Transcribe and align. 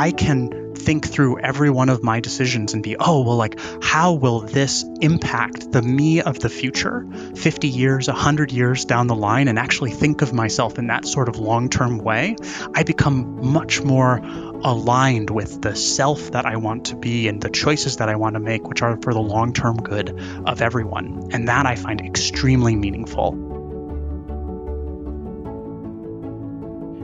I 0.00 0.12
can 0.12 0.74
think 0.74 1.06
through 1.06 1.40
every 1.40 1.68
one 1.68 1.90
of 1.90 2.02
my 2.02 2.20
decisions 2.20 2.72
and 2.72 2.82
be, 2.82 2.96
oh, 2.96 3.20
well, 3.20 3.36
like, 3.36 3.60
how 3.82 4.14
will 4.14 4.40
this 4.40 4.82
impact 5.02 5.72
the 5.72 5.82
me 5.82 6.22
of 6.22 6.38
the 6.38 6.48
future 6.48 7.06
50 7.36 7.68
years, 7.68 8.08
100 8.08 8.50
years 8.50 8.86
down 8.86 9.08
the 9.08 9.14
line, 9.14 9.46
and 9.48 9.58
actually 9.58 9.90
think 9.90 10.22
of 10.22 10.32
myself 10.32 10.78
in 10.78 10.86
that 10.86 11.04
sort 11.06 11.28
of 11.28 11.36
long 11.36 11.68
term 11.68 11.98
way, 11.98 12.36
I 12.74 12.82
become 12.82 13.52
much 13.52 13.82
more 13.82 14.16
aligned 14.64 15.28
with 15.28 15.60
the 15.60 15.76
self 15.76 16.30
that 16.30 16.46
I 16.46 16.56
want 16.56 16.86
to 16.86 16.96
be 16.96 17.28
and 17.28 17.42
the 17.42 17.50
choices 17.50 17.98
that 17.98 18.08
I 18.08 18.16
want 18.16 18.36
to 18.36 18.40
make, 18.40 18.66
which 18.66 18.80
are 18.80 18.98
for 19.02 19.12
the 19.12 19.20
long 19.20 19.52
term 19.52 19.76
good 19.76 20.18
of 20.46 20.62
everyone. 20.62 21.28
And 21.32 21.48
that 21.48 21.66
I 21.66 21.74
find 21.74 22.00
extremely 22.00 22.74
meaningful. 22.74 23.32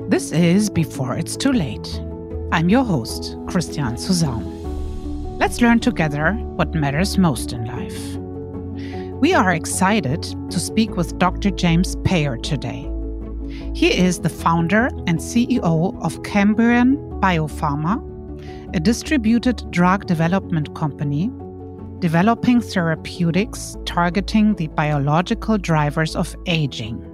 This 0.09 0.33
is 0.33 0.71
Before 0.71 1.15
It's 1.15 1.37
Too 1.37 1.53
Late. 1.53 2.06
I'm 2.57 2.71
your 2.71 2.85
host, 2.85 3.37
Christian 3.49 3.99
Suzanne. 3.99 5.37
Let's 5.37 5.61
learn 5.61 5.79
together 5.79 6.33
what 6.33 6.73
matters 6.73 7.19
most 7.19 7.53
in 7.53 7.67
life. 7.67 8.17
We 9.21 9.35
are 9.35 9.53
excited 9.53 10.23
to 10.23 10.59
speak 10.59 10.97
with 10.97 11.19
Dr. 11.19 11.51
James 11.51 11.97
Peyer 11.97 12.39
today. 12.39 12.91
He 13.75 13.93
is 13.93 14.21
the 14.21 14.31
founder 14.31 14.87
and 15.07 15.19
CEO 15.19 16.03
of 16.03 16.23
Cambrian 16.23 16.97
Biopharma, 17.21 18.01
a 18.75 18.81
distributed 18.81 19.71
drug 19.71 20.07
development 20.07 20.75
company 20.75 21.31
developing 21.99 22.63
therapeutics 22.63 23.77
targeting 23.85 24.55
the 24.55 24.69
biological 24.69 25.59
drivers 25.59 26.17
of 26.17 26.35
aging. 26.47 27.05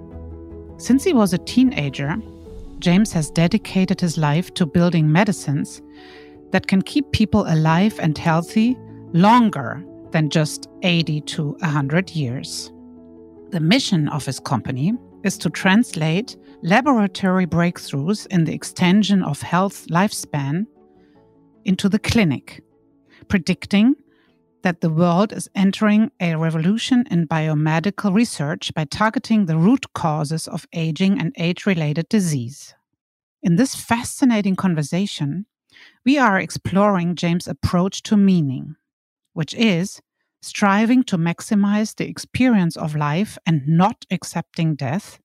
Since 0.77 1.03
he 1.03 1.11
was 1.11 1.33
a 1.33 1.37
teenager, 1.37 2.15
James 2.83 3.13
has 3.13 3.31
dedicated 3.31 4.01
his 4.01 4.17
life 4.17 4.53
to 4.55 4.65
building 4.65 5.09
medicines 5.09 5.81
that 6.51 6.67
can 6.67 6.81
keep 6.81 7.09
people 7.13 7.45
alive 7.47 7.97
and 8.01 8.17
healthy 8.17 8.77
longer 9.13 9.81
than 10.11 10.29
just 10.29 10.67
80 10.81 11.21
to 11.21 11.51
100 11.61 12.11
years. 12.11 12.73
The 13.51 13.61
mission 13.61 14.09
of 14.09 14.25
his 14.25 14.41
company 14.41 14.95
is 15.23 15.37
to 15.37 15.49
translate 15.49 16.35
laboratory 16.61 17.47
breakthroughs 17.47 18.27
in 18.27 18.43
the 18.43 18.53
extension 18.53 19.23
of 19.23 19.41
health 19.41 19.87
lifespan 19.87 20.65
into 21.63 21.87
the 21.87 21.99
clinic, 21.99 22.61
predicting 23.29 23.95
that 24.63 24.81
the 24.81 24.89
world 24.89 25.31
is 25.31 25.49
entering 25.53 26.11
a 26.19 26.35
revolution 26.35 27.05
in 27.11 27.27
biomedical 27.27 28.13
research 28.13 28.73
by 28.73 28.85
targeting 28.85 29.45
the 29.45 29.57
root 29.57 29.85
causes 29.93 30.47
of 30.47 30.65
aging 30.73 31.19
and 31.19 31.33
age 31.37 31.65
related 31.65 32.09
disease. 32.09 32.73
In 33.41 33.57
this 33.57 33.75
fascinating 33.75 34.55
conversation, 34.55 35.45
we 36.05 36.17
are 36.17 36.39
exploring 36.39 37.15
James' 37.15 37.47
approach 37.47 38.01
to 38.03 38.15
meaning, 38.15 38.75
which 39.33 39.53
is 39.53 40.01
striving 40.41 41.03
to 41.03 41.17
maximize 41.17 41.95
the 41.95 42.07
experience 42.07 42.77
of 42.77 42.95
life 42.95 43.37
and 43.45 43.67
not 43.67 44.05
accepting 44.09 44.75
death 44.75 45.19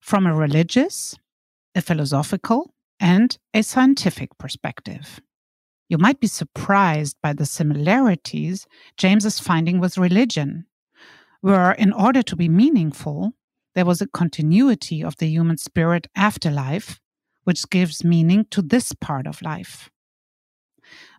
from 0.00 0.26
a 0.26 0.34
religious, 0.34 1.16
a 1.74 1.80
philosophical, 1.80 2.74
and 2.98 3.38
a 3.54 3.62
scientific 3.62 4.36
perspective. 4.38 5.20
You 5.90 5.98
might 5.98 6.20
be 6.20 6.28
surprised 6.28 7.16
by 7.20 7.32
the 7.32 7.44
similarities 7.44 8.68
James 8.96 9.24
is 9.24 9.40
finding 9.40 9.80
with 9.80 9.98
religion, 9.98 10.66
where, 11.40 11.72
in 11.72 11.92
order 11.92 12.22
to 12.22 12.36
be 12.36 12.48
meaningful, 12.48 13.32
there 13.74 13.84
was 13.84 14.00
a 14.00 14.06
continuity 14.06 15.02
of 15.02 15.16
the 15.16 15.26
human 15.26 15.56
spirit 15.56 16.06
afterlife, 16.14 17.00
which 17.42 17.68
gives 17.70 18.04
meaning 18.04 18.46
to 18.52 18.62
this 18.62 18.92
part 18.92 19.26
of 19.26 19.42
life. 19.42 19.90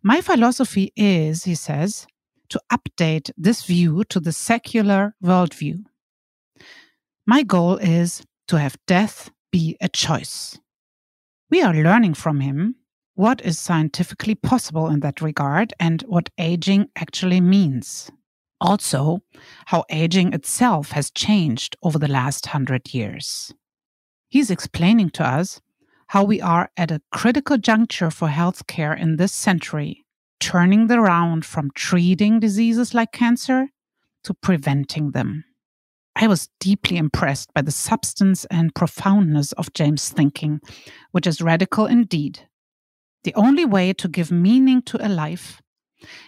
My 0.03 0.21
philosophy 0.21 0.93
is, 0.95 1.43
he 1.43 1.55
says, 1.55 2.07
to 2.47 2.61
update 2.71 3.29
this 3.37 3.65
view 3.65 4.05
to 4.05 4.21
the 4.21 4.31
secular 4.31 5.15
worldview. 5.21 5.83
My 7.25 7.43
goal 7.43 7.75
is 7.75 8.23
to 8.47 8.57
have 8.57 8.77
death 8.87 9.31
be 9.51 9.75
a 9.81 9.89
choice. 9.89 10.59
We 11.49 11.61
are 11.61 11.73
learning 11.73 12.13
from 12.13 12.39
him 12.39 12.75
what 13.15 13.41
is 13.41 13.59
scientifically 13.59 14.35
possible 14.35 14.87
in 14.87 15.01
that 15.01 15.21
regard 15.21 15.73
and 15.79 16.01
what 16.03 16.29
aging 16.37 16.89
actually 16.95 17.41
means. 17.41 18.09
Also, 18.59 19.19
how 19.65 19.83
aging 19.89 20.33
itself 20.33 20.91
has 20.91 21.11
changed 21.11 21.75
over 21.83 21.97
the 21.97 22.07
last 22.07 22.47
hundred 22.47 22.93
years. 22.93 23.53
He's 24.29 24.51
explaining 24.51 25.09
to 25.11 25.25
us 25.27 25.61
how 26.07 26.23
we 26.23 26.39
are 26.41 26.69
at 26.77 26.91
a 26.91 27.01
critical 27.11 27.57
juncture 27.57 28.11
for 28.11 28.27
healthcare 28.27 28.97
in 28.97 29.15
this 29.15 29.33
century, 29.33 30.05
turning 30.39 30.87
the 30.87 30.99
round 30.99 31.45
from 31.45 31.71
treating 31.73 32.39
diseases 32.39 32.93
like 32.93 33.11
cancer 33.11 33.69
to 34.23 34.33
preventing 34.33 35.11
them. 35.11 35.43
I 36.15 36.27
was 36.27 36.49
deeply 36.59 36.97
impressed 36.97 37.53
by 37.53 37.61
the 37.61 37.71
substance 37.71 38.45
and 38.45 38.75
profoundness 38.75 39.53
of 39.53 39.73
James' 39.73 40.09
thinking, 40.09 40.59
which 41.11 41.25
is 41.25 41.41
radical 41.41 41.85
indeed. 41.85 42.47
The 43.23 43.33
only 43.35 43.65
way 43.65 43.93
to 43.93 44.07
give 44.07 44.31
meaning 44.31 44.81
to 44.83 45.05
a 45.05 45.09
life 45.09 45.61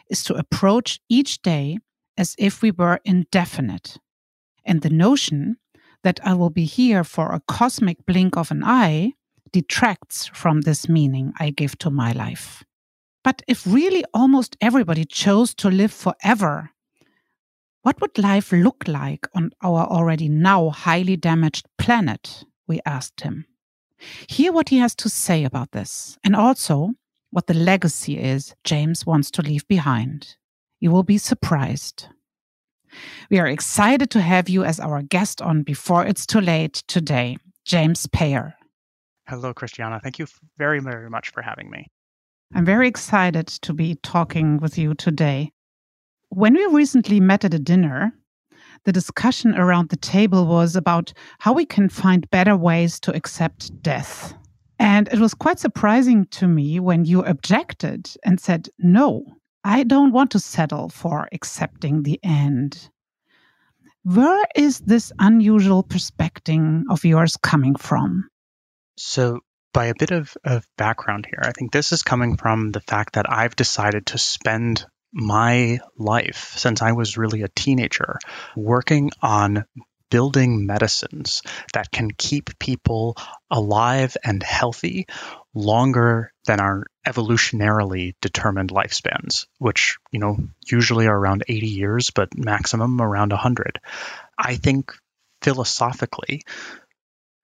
is 0.10 0.24
to 0.26 0.36
approach 0.36 1.00
each 1.10 1.42
day 1.42 1.80
as 2.18 2.36
if 2.38 2.62
we 2.62 2.72
were 2.72 3.00
indefinite. 3.04 3.98
And 4.64 4.82
the 4.82 4.90
notion 4.90 5.58
that 6.04 6.20
I 6.24 6.34
will 6.34 6.50
be 6.50 6.66
here 6.66 7.04
for 7.04 7.32
a 7.32 7.42
cosmic 7.48 8.06
blink 8.06 8.38
of 8.38 8.52
an 8.52 8.64
eye 8.64 9.14
detracts 9.52 10.28
from 10.28 10.62
this 10.62 10.88
meaning 10.88 11.34
I 11.40 11.50
give 11.50 11.78
to 11.80 11.90
my 11.90 12.12
life. 12.12 12.64
But 13.24 13.42
if 13.48 13.66
really 13.66 14.04
almost 14.14 14.58
everybody 14.60 15.06
chose 15.06 15.54
to 15.56 15.70
live 15.70 15.94
forever, 15.94 16.72
what 17.82 18.00
would 18.02 18.18
life 18.18 18.52
look 18.52 18.84
like 18.88 19.28
on 19.34 19.52
our 19.62 19.86
already 19.86 20.30
now 20.30 20.70
highly 20.70 21.18
damaged 21.18 21.68
planet? 21.78 22.46
We 22.68 22.80
asked 22.86 23.22
him. 23.22 23.46
Hear 24.28 24.52
what 24.52 24.70
he 24.70 24.78
has 24.78 24.96
to 24.96 25.10
say 25.10 25.44
about 25.44 25.72
this, 25.72 26.18
and 26.24 26.36
also 26.36 26.92
what 27.32 27.48
the 27.48 27.54
legacy 27.54 28.20
is 28.20 28.56
James 28.64 29.06
wants 29.06 29.32
to 29.32 29.42
leave 29.42 29.68
behind. 29.68 30.36
You 30.80 30.92
will 30.92 31.04
be 31.04 31.18
surprised. 31.18 32.08
We 33.30 33.40
are 33.40 33.48
excited 33.48 34.10
to 34.12 34.22
have 34.22 34.50
you 34.50 34.64
as 34.64 34.80
our 34.80 35.02
guest 35.02 35.42
on 35.42 35.64
Before 35.64 36.06
It's 36.06 36.26
Too 36.26 36.42
Late 36.42 36.84
today, 36.88 37.38
James 37.66 38.06
Peyer. 38.08 38.56
Hello, 39.28 39.54
Christiana. 39.54 40.00
Thank 40.02 40.20
you 40.20 40.28
very, 40.58 40.80
very 40.80 41.10
much 41.10 41.32
for 41.32 41.42
having 41.42 41.70
me. 41.70 41.88
I'm 42.54 42.66
very 42.66 42.88
excited 42.88 43.48
to 43.48 43.74
be 43.74 43.96
talking 44.04 44.58
with 44.58 44.78
you 44.78 44.94
today. 44.94 45.52
When 46.30 46.54
we 46.54 46.66
recently 46.68 47.20
met 47.20 47.46
at 47.46 47.54
a 47.54 47.60
dinner, 47.60 48.14
the 48.86 48.92
discussion 48.92 49.56
around 49.56 49.90
the 49.90 49.98
table 49.98 50.46
was 50.46 50.76
about 50.76 51.14
how 51.40 51.54
we 51.54 51.66
can 51.66 51.90
find 51.90 52.30
better 52.30 52.56
ways 52.56 53.00
to 53.02 53.16
accept 53.16 53.82
death. 53.82 54.34
And 54.80 55.08
it 55.10 55.20
was 55.20 55.34
quite 55.34 55.60
surprising 55.60 56.26
to 56.32 56.48
me 56.48 56.80
when 56.80 57.06
you 57.06 57.24
objected 57.24 58.10
and 58.26 58.40
said, 58.40 58.70
No, 58.80 59.26
I 59.64 59.84
don't 59.84 60.12
want 60.12 60.32
to 60.32 60.40
settle 60.40 60.90
for 60.90 61.28
accepting 61.32 62.04
the 62.04 62.20
end. 62.24 62.90
Where 64.04 64.44
is 64.56 64.80
this 64.82 65.14
unusual 65.20 65.84
perspective 65.84 66.84
of 66.90 67.06
yours 67.06 67.38
coming 67.38 67.76
from? 67.76 68.28
So, 68.98 69.40
by 69.74 69.86
a 69.86 69.96
bit 69.98 70.12
of, 70.12 70.36
of 70.44 70.68
background 70.78 71.26
here, 71.26 71.42
I 71.42 71.52
think 71.52 71.72
this 71.72 71.94
is 71.94 72.04
coming 72.04 72.36
from 72.36 72.72
the 72.72 72.82
fact 72.82 73.14
that 73.14 73.32
I've 73.32 73.56
decided 73.56 74.08
to 74.08 74.18
spend 74.18 74.86
my 75.14 75.80
life 75.98 76.54
since 76.58 76.82
I 76.82 76.94
was 76.94 77.18
really 77.18 77.44
a 77.44 77.50
teenager 77.50 78.18
working 78.56 79.12
on 79.22 79.66
building 80.10 80.68
medicines 80.68 81.42
that 81.74 81.90
can 81.92 82.12
keep 82.12 82.60
people 82.60 83.18
alive 83.50 84.16
and 84.24 84.44
healthy 84.44 85.08
longer 85.56 86.32
than 86.46 86.60
our 86.60 86.86
evolutionarily 87.08 88.14
determined 88.22 88.70
lifespans, 88.70 89.48
which, 89.58 89.98
you 90.12 90.20
know, 90.20 90.38
usually 90.72 91.08
are 91.08 91.18
around 91.18 91.44
80 91.48 91.68
years, 91.68 92.12
but 92.12 92.38
maximum 92.38 93.02
around 93.02 93.32
100. 93.32 93.80
I 94.38 94.56
think 94.56 94.94
philosophically, 95.42 96.44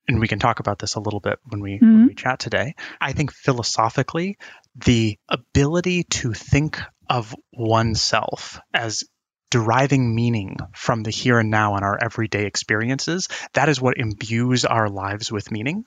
and 0.09 0.19
we 0.19 0.27
can 0.27 0.39
talk 0.39 0.59
about 0.59 0.79
this 0.79 0.95
a 0.95 0.99
little 0.99 1.19
bit 1.19 1.39
when 1.45 1.61
we 1.61 1.75
mm-hmm. 1.75 1.93
when 1.93 2.07
we 2.07 2.15
chat 2.15 2.39
today. 2.39 2.73
I 2.99 3.13
think 3.13 3.31
philosophically, 3.31 4.37
the 4.75 5.17
ability 5.29 6.03
to 6.03 6.33
think 6.33 6.79
of 7.09 7.35
oneself 7.53 8.59
as 8.73 9.03
deriving 9.51 10.13
meaning 10.13 10.57
from 10.75 11.03
the 11.03 11.11
here 11.11 11.39
and 11.39 11.49
now 11.49 11.75
and 11.75 11.83
our 11.83 11.97
everyday 12.03 12.45
experiences, 12.45 13.27
that 13.53 13.69
is 13.69 13.81
what 13.81 13.97
imbues 13.97 14.65
our 14.65 14.89
lives 14.89 15.31
with 15.31 15.51
meaning. 15.51 15.83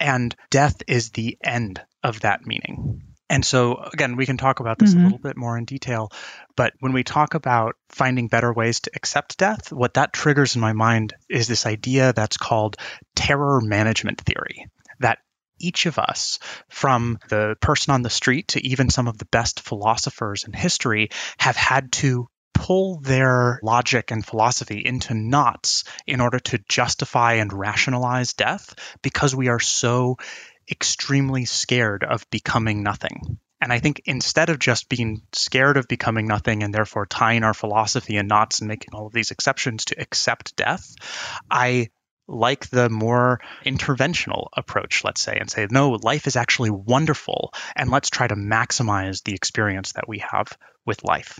And 0.00 0.34
death 0.50 0.82
is 0.86 1.10
the 1.10 1.36
end 1.42 1.80
of 2.02 2.20
that 2.20 2.46
meaning. 2.46 3.11
And 3.28 3.44
so, 3.44 3.76
again, 3.76 4.16
we 4.16 4.26
can 4.26 4.36
talk 4.36 4.60
about 4.60 4.78
this 4.78 4.90
mm-hmm. 4.90 5.00
a 5.00 5.04
little 5.04 5.18
bit 5.18 5.36
more 5.36 5.56
in 5.56 5.64
detail. 5.64 6.10
But 6.54 6.74
when 6.80 6.92
we 6.92 7.02
talk 7.02 7.34
about 7.34 7.76
finding 7.88 8.28
better 8.28 8.52
ways 8.52 8.80
to 8.80 8.90
accept 8.94 9.38
death, 9.38 9.72
what 9.72 9.94
that 9.94 10.12
triggers 10.12 10.54
in 10.54 10.60
my 10.60 10.74
mind 10.74 11.14
is 11.30 11.48
this 11.48 11.64
idea 11.64 12.12
that's 12.12 12.36
called 12.36 12.76
terror 13.14 13.60
management 13.62 14.20
theory. 14.20 14.66
That 15.00 15.18
each 15.58 15.86
of 15.86 15.98
us, 15.98 16.40
from 16.68 17.18
the 17.28 17.56
person 17.60 17.94
on 17.94 18.02
the 18.02 18.10
street 18.10 18.48
to 18.48 18.66
even 18.66 18.90
some 18.90 19.08
of 19.08 19.16
the 19.16 19.24
best 19.26 19.60
philosophers 19.60 20.44
in 20.44 20.52
history, 20.52 21.08
have 21.38 21.56
had 21.56 21.92
to 21.92 22.28
pull 22.54 23.00
their 23.00 23.58
logic 23.62 24.10
and 24.10 24.24
philosophy 24.24 24.82
into 24.84 25.14
knots 25.14 25.84
in 26.06 26.20
order 26.20 26.38
to 26.38 26.60
justify 26.68 27.34
and 27.34 27.52
rationalize 27.52 28.34
death 28.34 28.74
because 29.02 29.34
we 29.34 29.48
are 29.48 29.60
so 29.60 30.16
extremely 30.70 31.44
scared 31.44 32.04
of 32.04 32.28
becoming 32.30 32.82
nothing. 32.82 33.38
And 33.60 33.72
I 33.72 33.78
think 33.78 34.02
instead 34.06 34.50
of 34.50 34.58
just 34.58 34.88
being 34.88 35.22
scared 35.32 35.76
of 35.76 35.86
becoming 35.86 36.26
nothing 36.26 36.62
and 36.62 36.74
therefore 36.74 37.06
tying 37.06 37.44
our 37.44 37.54
philosophy 37.54 38.16
in 38.16 38.26
knots 38.26 38.58
and 38.58 38.68
making 38.68 38.92
all 38.92 39.06
of 39.06 39.12
these 39.12 39.30
exceptions 39.30 39.84
to 39.86 40.00
accept 40.00 40.56
death, 40.56 40.94
I 41.48 41.90
like 42.26 42.68
the 42.70 42.88
more 42.88 43.40
interventional 43.64 44.48
approach, 44.56 45.04
let's 45.04 45.20
say, 45.20 45.36
and 45.38 45.50
say, 45.50 45.66
no, 45.70 45.90
life 45.90 46.26
is 46.26 46.36
actually 46.36 46.70
wonderful, 46.70 47.52
and 47.76 47.90
let's 47.90 48.10
try 48.10 48.26
to 48.26 48.34
maximize 48.34 49.22
the 49.22 49.34
experience 49.34 49.92
that 49.92 50.08
we 50.08 50.18
have 50.18 50.56
with 50.84 51.04
life 51.04 51.38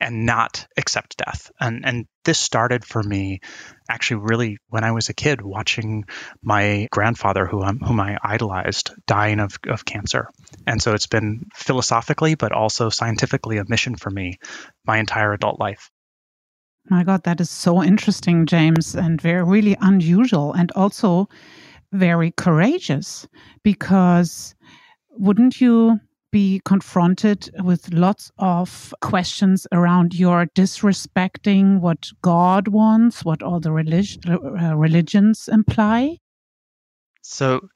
and 0.00 0.26
not 0.26 0.66
accept 0.76 1.16
death. 1.18 1.50
And 1.60 1.84
and 1.84 2.06
this 2.24 2.38
started 2.38 2.84
for 2.84 3.02
me 3.02 3.40
actually 3.88 4.22
really 4.22 4.58
when 4.68 4.84
I 4.84 4.92
was 4.92 5.08
a 5.08 5.14
kid 5.14 5.42
watching 5.42 6.04
my 6.42 6.88
grandfather 6.90 7.46
who 7.46 7.62
um, 7.62 7.78
whom 7.78 8.00
I 8.00 8.18
idolized 8.22 8.90
dying 9.06 9.40
of, 9.40 9.58
of 9.68 9.84
cancer. 9.84 10.28
And 10.66 10.80
so 10.82 10.94
it's 10.94 11.06
been 11.06 11.46
philosophically 11.54 12.34
but 12.34 12.52
also 12.52 12.88
scientifically 12.88 13.58
a 13.58 13.64
mission 13.68 13.96
for 13.96 14.10
me 14.10 14.38
my 14.84 14.98
entire 14.98 15.32
adult 15.32 15.60
life. 15.60 15.90
My 16.88 17.04
God, 17.04 17.24
that 17.24 17.40
is 17.40 17.50
so 17.50 17.82
interesting, 17.82 18.46
James, 18.46 18.94
and 18.94 19.20
very 19.20 19.44
really 19.44 19.76
unusual 19.80 20.54
and 20.54 20.72
also 20.72 21.28
very 21.92 22.32
courageous 22.32 23.28
because 23.62 24.54
wouldn't 25.10 25.60
you 25.60 26.00
be 26.30 26.60
confronted 26.64 27.50
with 27.62 27.92
lots 27.92 28.30
of 28.38 28.94
questions 29.00 29.66
around 29.72 30.14
your 30.14 30.46
disrespecting 30.46 31.80
what 31.80 32.10
God 32.22 32.68
wants, 32.68 33.24
what 33.24 33.42
all 33.42 33.60
the 33.60 33.72
relig- 33.72 34.18
uh, 34.28 34.76
religions 34.76 35.48
imply? 35.48 36.18
So, 37.22 37.68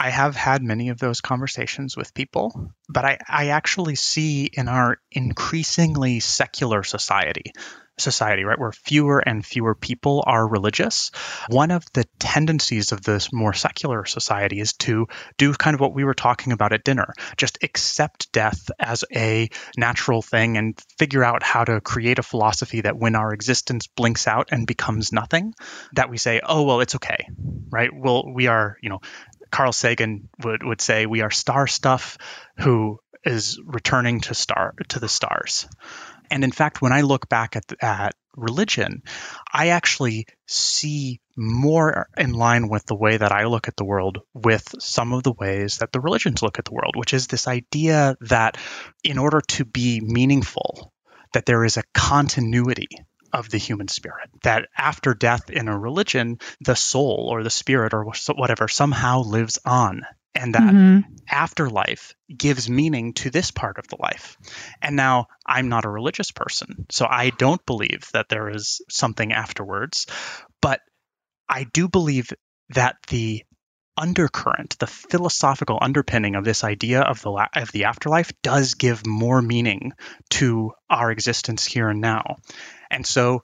I 0.00 0.10
have 0.10 0.36
had 0.36 0.62
many 0.62 0.90
of 0.90 0.98
those 0.98 1.20
conversations 1.20 1.96
with 1.96 2.14
people, 2.14 2.72
but 2.88 3.04
I, 3.04 3.18
I 3.26 3.48
actually 3.48 3.96
see 3.96 4.48
in 4.52 4.68
our 4.68 4.98
increasingly 5.10 6.20
secular 6.20 6.84
society 6.84 7.52
society, 8.00 8.44
right, 8.44 8.58
where 8.58 8.72
fewer 8.72 9.18
and 9.18 9.44
fewer 9.44 9.74
people 9.74 10.22
are 10.26 10.46
religious, 10.46 11.10
one 11.48 11.70
of 11.70 11.84
the 11.92 12.04
tendencies 12.18 12.92
of 12.92 13.02
this 13.02 13.32
more 13.32 13.52
secular 13.52 14.04
society 14.04 14.60
is 14.60 14.72
to 14.74 15.06
do 15.36 15.52
kind 15.52 15.74
of 15.74 15.80
what 15.80 15.94
we 15.94 16.04
were 16.04 16.14
talking 16.14 16.52
about 16.52 16.72
at 16.72 16.84
dinner 16.84 17.12
just 17.36 17.58
accept 17.62 18.30
death 18.32 18.70
as 18.78 19.04
a 19.14 19.48
natural 19.76 20.22
thing 20.22 20.56
and 20.56 20.78
figure 20.98 21.24
out 21.24 21.42
how 21.42 21.64
to 21.64 21.80
create 21.80 22.18
a 22.18 22.22
philosophy 22.22 22.80
that 22.80 22.96
when 22.96 23.14
our 23.14 23.32
existence 23.32 23.86
blinks 23.86 24.26
out 24.26 24.48
and 24.50 24.66
becomes 24.66 25.12
nothing, 25.12 25.54
that 25.94 26.10
we 26.10 26.18
say, 26.18 26.40
oh, 26.44 26.62
well, 26.64 26.80
it's 26.80 26.94
okay, 26.96 27.28
right? 27.70 27.90
Well, 27.94 28.32
we 28.32 28.46
are, 28.46 28.76
you 28.82 28.88
know, 28.88 29.00
Carl 29.50 29.72
Sagan 29.72 30.28
would, 30.44 30.62
would 30.62 30.80
say 30.80 31.06
we 31.06 31.22
are 31.22 31.30
star 31.30 31.66
stuff 31.66 32.18
who 32.58 32.98
is 33.24 33.60
returning 33.64 34.20
to 34.20 34.34
star 34.34 34.74
to 34.88 35.00
the 35.00 35.08
stars. 35.08 35.68
And 36.30 36.44
in 36.44 36.52
fact, 36.52 36.82
when 36.82 36.92
I 36.92 37.02
look 37.02 37.28
back 37.28 37.56
at, 37.56 37.64
at 37.80 38.14
religion, 38.36 39.02
I 39.52 39.68
actually 39.68 40.26
see 40.46 41.20
more 41.36 42.08
in 42.16 42.32
line 42.32 42.68
with 42.68 42.84
the 42.86 42.94
way 42.94 43.16
that 43.16 43.32
I 43.32 43.44
look 43.44 43.68
at 43.68 43.76
the 43.76 43.84
world 43.84 44.18
with 44.34 44.74
some 44.80 45.12
of 45.12 45.22
the 45.22 45.32
ways 45.32 45.78
that 45.78 45.92
the 45.92 46.00
religions 46.00 46.42
look 46.42 46.58
at 46.58 46.64
the 46.64 46.74
world, 46.74 46.94
which 46.96 47.14
is 47.14 47.26
this 47.26 47.48
idea 47.48 48.16
that 48.22 48.56
in 49.04 49.18
order 49.18 49.40
to 49.48 49.64
be 49.64 50.00
meaningful, 50.00 50.92
that 51.32 51.46
there 51.46 51.64
is 51.64 51.76
a 51.76 51.84
continuity 51.94 52.88
of 53.32 53.50
the 53.50 53.58
human 53.58 53.88
spirit. 53.88 54.30
That 54.42 54.68
after 54.76 55.14
death 55.14 55.50
in 55.50 55.68
a 55.68 55.78
religion, 55.78 56.38
the 56.60 56.76
soul 56.76 57.28
or 57.30 57.42
the 57.42 57.50
spirit 57.50 57.92
or 57.92 58.06
whatever 58.34 58.68
somehow 58.68 59.20
lives 59.20 59.58
on 59.64 60.02
and 60.34 60.54
that 60.54 60.62
mm-hmm. 60.62 61.00
afterlife 61.28 62.14
gives 62.34 62.70
meaning 62.70 63.12
to 63.14 63.30
this 63.30 63.50
part 63.50 63.78
of 63.78 63.88
the 63.88 63.96
life. 64.00 64.36
And 64.80 64.96
now 64.96 65.26
I'm 65.46 65.68
not 65.68 65.84
a 65.84 65.90
religious 65.90 66.30
person, 66.30 66.86
so 66.90 67.06
I 67.08 67.30
don't 67.30 67.64
believe 67.66 68.08
that 68.12 68.28
there 68.28 68.48
is 68.48 68.80
something 68.88 69.32
afterwards, 69.32 70.06
but 70.60 70.80
I 71.48 71.64
do 71.64 71.88
believe 71.88 72.32
that 72.70 72.96
the 73.08 73.42
undercurrent, 73.96 74.78
the 74.78 74.86
philosophical 74.86 75.78
underpinning 75.80 76.36
of 76.36 76.44
this 76.44 76.62
idea 76.62 77.00
of 77.00 77.20
the 77.22 77.48
of 77.56 77.72
the 77.72 77.84
afterlife 77.84 78.32
does 78.42 78.74
give 78.74 79.06
more 79.06 79.42
meaning 79.42 79.92
to 80.30 80.72
our 80.88 81.10
existence 81.10 81.64
here 81.64 81.88
and 81.88 82.00
now. 82.00 82.36
And 82.90 83.04
so 83.04 83.42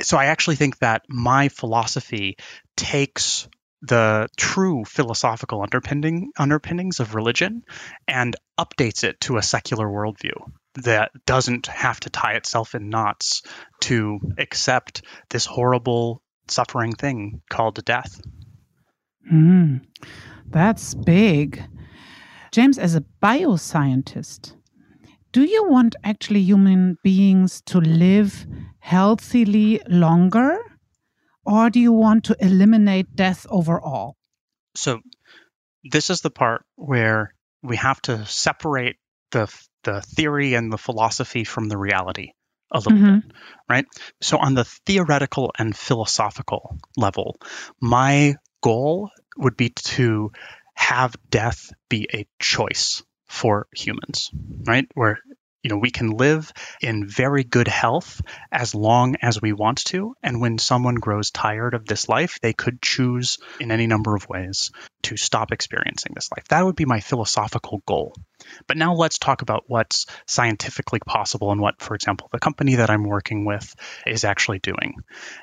so 0.00 0.16
I 0.16 0.26
actually 0.26 0.56
think 0.56 0.78
that 0.78 1.02
my 1.08 1.48
philosophy 1.48 2.36
takes 2.76 3.48
the 3.86 4.28
true 4.36 4.84
philosophical 4.84 5.62
underpinning 5.62 6.32
underpinnings 6.38 7.00
of 7.00 7.14
religion 7.14 7.62
and 8.08 8.34
updates 8.58 9.04
it 9.04 9.20
to 9.20 9.36
a 9.36 9.42
secular 9.42 9.86
worldview 9.86 10.50
that 10.82 11.10
doesn't 11.26 11.66
have 11.66 12.00
to 12.00 12.10
tie 12.10 12.34
itself 12.34 12.74
in 12.74 12.88
knots 12.88 13.42
to 13.80 14.18
accept 14.38 15.02
this 15.28 15.44
horrible 15.44 16.22
suffering 16.48 16.92
thing 16.92 17.42
called 17.50 17.84
death. 17.84 18.20
Mm, 19.30 19.84
that's 20.46 20.94
big. 20.94 21.62
James, 22.52 22.78
as 22.78 22.94
a 22.94 23.04
bioscientist, 23.22 24.54
do 25.32 25.42
you 25.42 25.68
want 25.68 25.96
actually 26.04 26.40
human 26.40 26.96
beings 27.02 27.60
to 27.66 27.80
live 27.80 28.46
healthily 28.78 29.80
longer? 29.88 30.58
Or 31.44 31.70
do 31.70 31.80
you 31.80 31.92
want 31.92 32.24
to 32.24 32.36
eliminate 32.40 33.14
death 33.14 33.46
overall? 33.50 34.16
So, 34.74 35.00
this 35.84 36.10
is 36.10 36.20
the 36.20 36.30
part 36.30 36.64
where 36.76 37.34
we 37.62 37.76
have 37.76 38.00
to 38.02 38.24
separate 38.26 38.96
the 39.30 39.52
the 39.82 40.00
theory 40.00 40.54
and 40.54 40.72
the 40.72 40.78
philosophy 40.78 41.44
from 41.44 41.68
the 41.68 41.76
reality 41.76 42.30
a 42.72 42.78
little 42.78 42.92
mm-hmm. 42.92 43.20
bit, 43.20 43.36
right? 43.68 43.86
So, 44.20 44.38
on 44.38 44.54
the 44.54 44.64
theoretical 44.64 45.52
and 45.58 45.76
philosophical 45.76 46.78
level, 46.96 47.36
my 47.80 48.36
goal 48.62 49.10
would 49.36 49.56
be 49.56 49.70
to 49.70 50.32
have 50.74 51.14
death 51.30 51.70
be 51.88 52.08
a 52.12 52.26
choice 52.40 53.02
for 53.26 53.66
humans, 53.74 54.30
right? 54.64 54.86
Where 54.94 55.18
you 55.64 55.70
know, 55.70 55.78
we 55.78 55.90
can 55.90 56.10
live 56.10 56.52
in 56.82 57.08
very 57.08 57.42
good 57.42 57.68
health 57.68 58.20
as 58.52 58.74
long 58.74 59.16
as 59.22 59.40
we 59.40 59.54
want 59.54 59.78
to. 59.86 60.14
And 60.22 60.40
when 60.40 60.58
someone 60.58 60.96
grows 60.96 61.30
tired 61.30 61.72
of 61.72 61.86
this 61.86 62.06
life, 62.06 62.38
they 62.42 62.52
could 62.52 62.82
choose 62.82 63.38
in 63.58 63.72
any 63.72 63.86
number 63.86 64.14
of 64.14 64.28
ways 64.28 64.70
to 65.04 65.16
stop 65.16 65.52
experiencing 65.52 66.12
this 66.14 66.30
life. 66.30 66.44
That 66.48 66.66
would 66.66 66.76
be 66.76 66.84
my 66.84 67.00
philosophical 67.00 67.82
goal. 67.86 68.14
But 68.68 68.76
now 68.76 68.94
let's 68.94 69.18
talk 69.18 69.40
about 69.40 69.64
what's 69.66 70.04
scientifically 70.26 71.00
possible 71.06 71.50
and 71.50 71.60
what, 71.60 71.80
for 71.80 71.94
example, 71.94 72.28
the 72.30 72.38
company 72.38 72.76
that 72.76 72.90
I'm 72.90 73.04
working 73.04 73.46
with 73.46 73.74
is 74.06 74.24
actually 74.24 74.58
doing. 74.58 74.96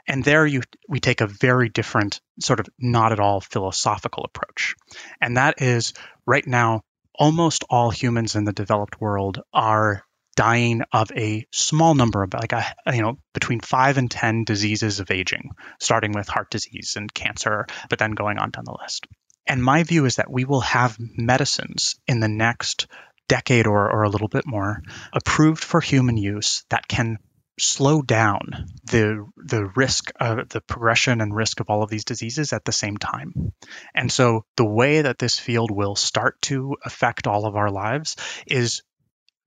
And 0.07 0.23
there 0.23 0.45
you 0.45 0.61
we 0.87 0.99
take 0.99 1.21
a 1.21 1.27
very 1.27 1.69
different 1.69 2.21
sort 2.39 2.59
of 2.59 2.67
not 2.79 3.11
at 3.11 3.19
all 3.19 3.41
philosophical 3.41 4.23
approach. 4.23 4.75
And 5.19 5.37
that 5.37 5.63
is 5.63 5.93
right 6.27 6.45
now 6.45 6.81
almost 7.15 7.63
all 7.69 7.89
humans 7.89 8.35
in 8.35 8.45
the 8.45 8.53
developed 8.53 9.01
world 9.01 9.41
are 9.53 10.03
dying 10.41 10.81
of 10.91 11.11
a 11.11 11.45
small 11.51 11.93
number 11.93 12.23
of 12.23 12.33
like 12.33 12.51
a, 12.51 12.65
you 12.91 13.03
know 13.03 13.19
between 13.31 13.59
5 13.59 13.97
and 13.99 14.09
10 14.09 14.43
diseases 14.43 14.99
of 14.99 15.11
aging 15.11 15.51
starting 15.79 16.13
with 16.13 16.27
heart 16.27 16.49
disease 16.49 16.95
and 16.95 17.13
cancer 17.13 17.67
but 17.89 17.99
then 17.99 18.13
going 18.13 18.39
on 18.39 18.49
down 18.49 18.65
the 18.65 18.75
list 18.81 19.05
and 19.45 19.63
my 19.63 19.83
view 19.83 20.05
is 20.05 20.15
that 20.15 20.31
we 20.31 20.45
will 20.45 20.61
have 20.61 20.97
medicines 20.99 21.99
in 22.07 22.21
the 22.21 22.27
next 22.27 22.87
decade 23.27 23.67
or, 23.67 23.91
or 23.91 24.01
a 24.01 24.09
little 24.09 24.27
bit 24.27 24.47
more 24.47 24.81
approved 25.13 25.63
for 25.63 25.79
human 25.79 26.17
use 26.17 26.65
that 26.69 26.87
can 26.87 27.19
slow 27.59 28.01
down 28.01 28.65
the 28.85 29.23
the 29.37 29.69
risk 29.75 30.11
of 30.19 30.49
the 30.49 30.61
progression 30.61 31.21
and 31.21 31.35
risk 31.35 31.59
of 31.59 31.69
all 31.69 31.83
of 31.83 31.89
these 31.91 32.05
diseases 32.05 32.53
at 32.53 32.65
the 32.65 32.71
same 32.71 32.97
time. 32.97 33.53
And 33.93 34.11
so 34.11 34.45
the 34.57 34.65
way 34.65 35.03
that 35.03 35.19
this 35.19 35.37
field 35.37 35.69
will 35.69 35.95
start 35.95 36.41
to 36.43 36.77
affect 36.83 37.27
all 37.27 37.45
of 37.45 37.55
our 37.55 37.69
lives 37.69 38.15
is 38.47 38.81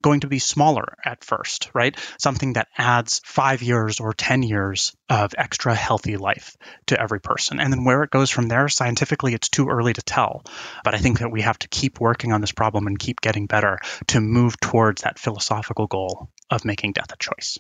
going 0.04 0.20
to 0.20 0.26
be 0.26 0.38
smaller 0.38 0.98
at 1.02 1.24
first, 1.24 1.70
right? 1.72 1.96
Something 2.18 2.52
that 2.52 2.68
adds 2.76 3.22
five 3.24 3.62
years 3.62 4.00
or 4.00 4.12
10 4.12 4.42
years 4.42 4.94
of 5.08 5.34
extra 5.38 5.74
healthy 5.74 6.18
life 6.18 6.58
to 6.88 7.00
every 7.00 7.20
person. 7.20 7.58
And 7.58 7.72
then 7.72 7.84
where 7.84 8.02
it 8.02 8.10
goes 8.10 8.28
from 8.28 8.48
there, 8.48 8.68
scientifically, 8.68 9.32
it's 9.32 9.48
too 9.48 9.66
early 9.70 9.94
to 9.94 10.02
tell. 10.02 10.42
But 10.84 10.94
I 10.94 10.98
think 10.98 11.20
that 11.20 11.32
we 11.32 11.40
have 11.40 11.58
to 11.60 11.68
keep 11.68 12.00
working 12.00 12.32
on 12.32 12.42
this 12.42 12.52
problem 12.52 12.86
and 12.86 12.98
keep 12.98 13.22
getting 13.22 13.46
better 13.46 13.78
to 14.08 14.20
move 14.20 14.60
towards 14.60 15.00
that 15.02 15.18
philosophical 15.18 15.86
goal 15.86 16.28
of 16.50 16.66
making 16.66 16.92
death 16.92 17.10
a 17.10 17.16
choice. 17.16 17.56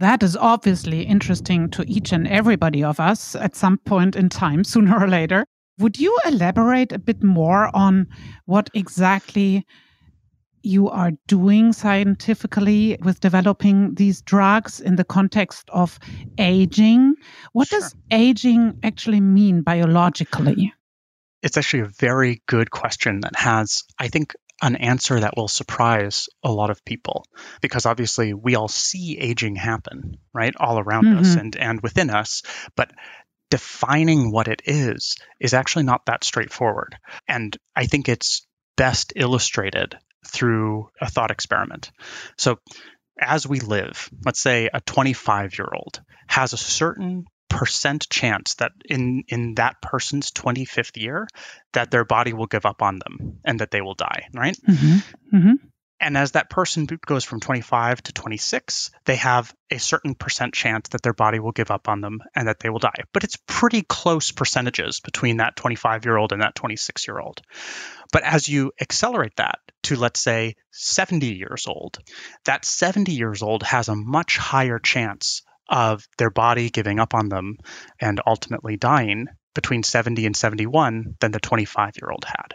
That 0.00 0.24
is 0.24 0.36
obviously 0.36 1.02
interesting 1.02 1.70
to 1.70 1.84
each 1.86 2.10
and 2.10 2.26
everybody 2.26 2.82
of 2.82 2.98
us 2.98 3.36
at 3.36 3.54
some 3.54 3.78
point 3.78 4.16
in 4.16 4.30
time, 4.30 4.64
sooner 4.72 4.98
or 4.98 5.06
later. 5.06 5.44
Would 5.78 6.00
you 6.00 6.18
elaborate 6.26 6.90
a 6.90 6.98
bit 6.98 7.22
more 7.22 7.70
on 7.72 8.08
what 8.46 8.68
exactly 8.74 9.64
you 10.62 10.88
are 10.88 11.12
doing 11.26 11.72
scientifically 11.72 12.98
with 13.02 13.20
developing 13.20 13.94
these 13.94 14.22
drugs 14.22 14.80
in 14.80 14.96
the 14.96 15.04
context 15.04 15.68
of 15.70 15.98
aging? 16.38 17.14
What 17.52 17.68
sure. 17.68 17.80
does 17.80 17.94
aging 18.10 18.78
actually 18.82 19.20
mean 19.20 19.62
biologically? 19.62 20.72
It's 21.42 21.56
actually 21.56 21.80
a 21.80 21.92
very 21.98 22.42
good 22.46 22.70
question 22.70 23.20
that 23.20 23.34
has, 23.36 23.84
I 23.98 24.08
think, 24.08 24.34
an 24.62 24.76
answer 24.76 25.20
that 25.20 25.36
will 25.36 25.48
surprise 25.48 26.28
a 26.42 26.52
lot 26.52 26.70
of 26.70 26.84
people 26.84 27.24
because 27.60 27.86
obviously 27.86 28.34
we 28.34 28.54
all 28.54 28.68
see 28.68 29.18
aging 29.18 29.56
happen 29.56 30.18
right 30.34 30.54
all 30.58 30.78
around 30.78 31.04
mm-hmm. 31.04 31.20
us 31.20 31.34
and 31.34 31.56
and 31.56 31.80
within 31.80 32.10
us 32.10 32.42
but 32.76 32.90
defining 33.50 34.30
what 34.30 34.48
it 34.48 34.62
is 34.66 35.16
is 35.40 35.54
actually 35.54 35.84
not 35.84 36.04
that 36.06 36.24
straightforward 36.24 36.96
and 37.26 37.56
i 37.74 37.86
think 37.86 38.08
it's 38.08 38.46
best 38.76 39.12
illustrated 39.16 39.96
through 40.26 40.88
a 41.00 41.10
thought 41.10 41.30
experiment 41.30 41.90
so 42.36 42.58
as 43.20 43.46
we 43.46 43.60
live 43.60 44.08
let's 44.24 44.40
say 44.40 44.68
a 44.72 44.80
25 44.80 45.58
year 45.58 45.68
old 45.72 46.00
has 46.26 46.52
a 46.52 46.58
certain 46.58 47.24
percent 47.48 48.08
chance 48.08 48.54
that 48.54 48.72
in 48.84 49.24
in 49.28 49.54
that 49.56 49.82
person's 49.82 50.30
25th 50.30 50.96
year 50.96 51.26
that 51.72 51.90
their 51.90 52.04
body 52.04 52.32
will 52.32 52.46
give 52.46 52.64
up 52.64 52.80
on 52.80 53.00
them 53.00 53.40
and 53.44 53.60
that 53.60 53.70
they 53.70 53.80
will 53.80 53.94
die 53.94 54.28
right 54.32 54.56
mm-hmm. 54.68 55.36
Mm-hmm. 55.36 55.54
And 56.00 56.16
as 56.16 56.32
that 56.32 56.50
person 56.50 56.86
goes 57.06 57.24
from 57.24 57.40
25 57.40 58.02
to 58.02 58.12
26 58.12 58.90
they 59.04 59.16
have 59.16 59.54
a 59.70 59.78
certain 59.78 60.14
percent 60.14 60.54
chance 60.54 60.88
that 60.90 61.02
their 61.02 61.12
body 61.12 61.38
will 61.38 61.52
give 61.52 61.70
up 61.70 61.88
on 61.88 62.00
them 62.00 62.20
and 62.34 62.48
that 62.48 62.60
they 62.60 62.70
will 62.70 62.78
die 62.78 63.02
but 63.12 63.24
it's 63.24 63.36
pretty 63.46 63.82
close 63.82 64.32
percentages 64.32 65.00
between 65.00 65.38
that 65.38 65.56
25 65.56 66.04
year 66.04 66.16
old 66.16 66.32
and 66.32 66.42
that 66.42 66.54
26 66.54 67.06
year 67.06 67.18
old 67.18 67.42
but 68.12 68.22
as 68.22 68.48
you 68.48 68.72
accelerate 68.80 69.36
that 69.36 69.58
to 69.82 69.96
let's 69.96 70.20
say 70.20 70.56
70 70.72 71.26
years 71.26 71.66
old 71.66 71.98
that 72.44 72.64
70 72.64 73.12
years 73.12 73.42
old 73.42 73.62
has 73.62 73.88
a 73.88 73.96
much 73.96 74.36
higher 74.36 74.78
chance 74.78 75.42
of 75.68 76.06
their 76.18 76.30
body 76.30 76.68
giving 76.68 76.98
up 76.98 77.14
on 77.14 77.28
them 77.28 77.56
and 78.00 78.20
ultimately 78.26 78.76
dying 78.76 79.28
between 79.54 79.82
70 79.82 80.26
and 80.26 80.36
71 80.36 81.16
than 81.20 81.30
the 81.30 81.40
25 81.40 81.94
year 82.00 82.10
old 82.10 82.24
had. 82.24 82.54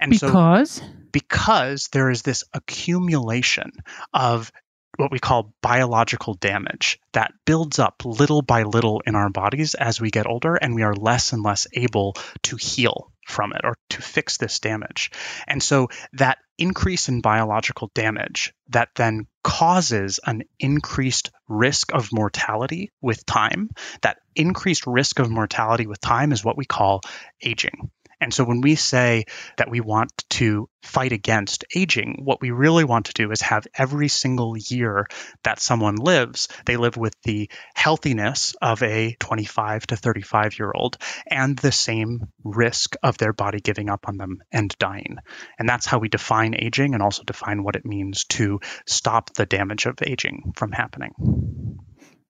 And 0.00 0.10
because? 0.10 0.70
so 0.70 0.84
because 1.12 1.88
there 1.92 2.10
is 2.10 2.22
this 2.22 2.44
accumulation 2.54 3.72
of 4.12 4.52
what 4.96 5.10
we 5.10 5.18
call 5.18 5.54
biological 5.62 6.34
damage 6.34 6.98
that 7.12 7.32
builds 7.46 7.78
up 7.78 8.02
little 8.04 8.42
by 8.42 8.64
little 8.64 9.02
in 9.06 9.14
our 9.14 9.30
bodies 9.30 9.74
as 9.74 10.00
we 10.00 10.10
get 10.10 10.26
older 10.26 10.56
and 10.56 10.74
we 10.74 10.82
are 10.82 10.94
less 10.94 11.32
and 11.32 11.42
less 11.42 11.66
able 11.72 12.14
to 12.42 12.56
heal 12.56 13.12
from 13.26 13.52
it 13.52 13.60
or 13.64 13.76
to 13.88 14.02
fix 14.02 14.36
this 14.36 14.58
damage. 14.58 15.10
And 15.46 15.62
so 15.62 15.88
that 16.14 16.38
increase 16.58 17.08
in 17.08 17.20
biological 17.20 17.90
damage 17.94 18.52
that 18.70 18.90
then 18.96 19.26
causes 19.42 20.20
an 20.26 20.42
increased 20.58 21.30
risk 21.48 21.94
of 21.94 22.12
mortality 22.12 22.90
with 23.00 23.24
time, 23.24 23.70
that 24.02 24.18
increased 24.34 24.86
risk 24.86 25.18
of 25.18 25.30
mortality 25.30 25.86
with 25.86 26.00
time 26.00 26.32
is 26.32 26.44
what 26.44 26.58
we 26.58 26.64
call 26.64 27.00
aging. 27.42 27.90
And 28.20 28.32
so 28.32 28.44
when 28.44 28.60
we 28.60 28.74
say 28.74 29.24
that 29.56 29.70
we 29.70 29.80
want 29.80 30.24
to 30.30 30.68
fight 30.82 31.12
against 31.12 31.64
aging, 31.74 32.20
what 32.24 32.40
we 32.40 32.50
really 32.50 32.84
want 32.84 33.06
to 33.06 33.12
do 33.14 33.30
is 33.30 33.40
have 33.40 33.66
every 33.74 34.08
single 34.08 34.56
year 34.56 35.06
that 35.44 35.60
someone 35.60 35.96
lives, 35.96 36.48
they 36.66 36.76
live 36.76 36.96
with 36.96 37.14
the 37.22 37.50
healthiness 37.74 38.54
of 38.60 38.82
a 38.82 39.16
25 39.20 39.86
to 39.88 39.96
35 39.96 40.58
year 40.58 40.72
old 40.74 40.98
and 41.26 41.56
the 41.58 41.72
same 41.72 42.20
risk 42.44 42.94
of 43.02 43.18
their 43.18 43.32
body 43.32 43.60
giving 43.60 43.88
up 43.88 44.08
on 44.08 44.16
them 44.16 44.38
and 44.52 44.76
dying. 44.78 45.16
And 45.58 45.68
that's 45.68 45.86
how 45.86 45.98
we 45.98 46.08
define 46.08 46.54
aging 46.54 46.94
and 46.94 47.02
also 47.02 47.22
define 47.24 47.62
what 47.62 47.76
it 47.76 47.86
means 47.86 48.24
to 48.30 48.60
stop 48.86 49.32
the 49.34 49.46
damage 49.46 49.86
of 49.86 49.98
aging 50.02 50.52
from 50.56 50.72
happening. 50.72 51.12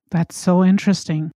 That's 0.09 0.37
so 0.37 0.63
interesting. 0.63 1.31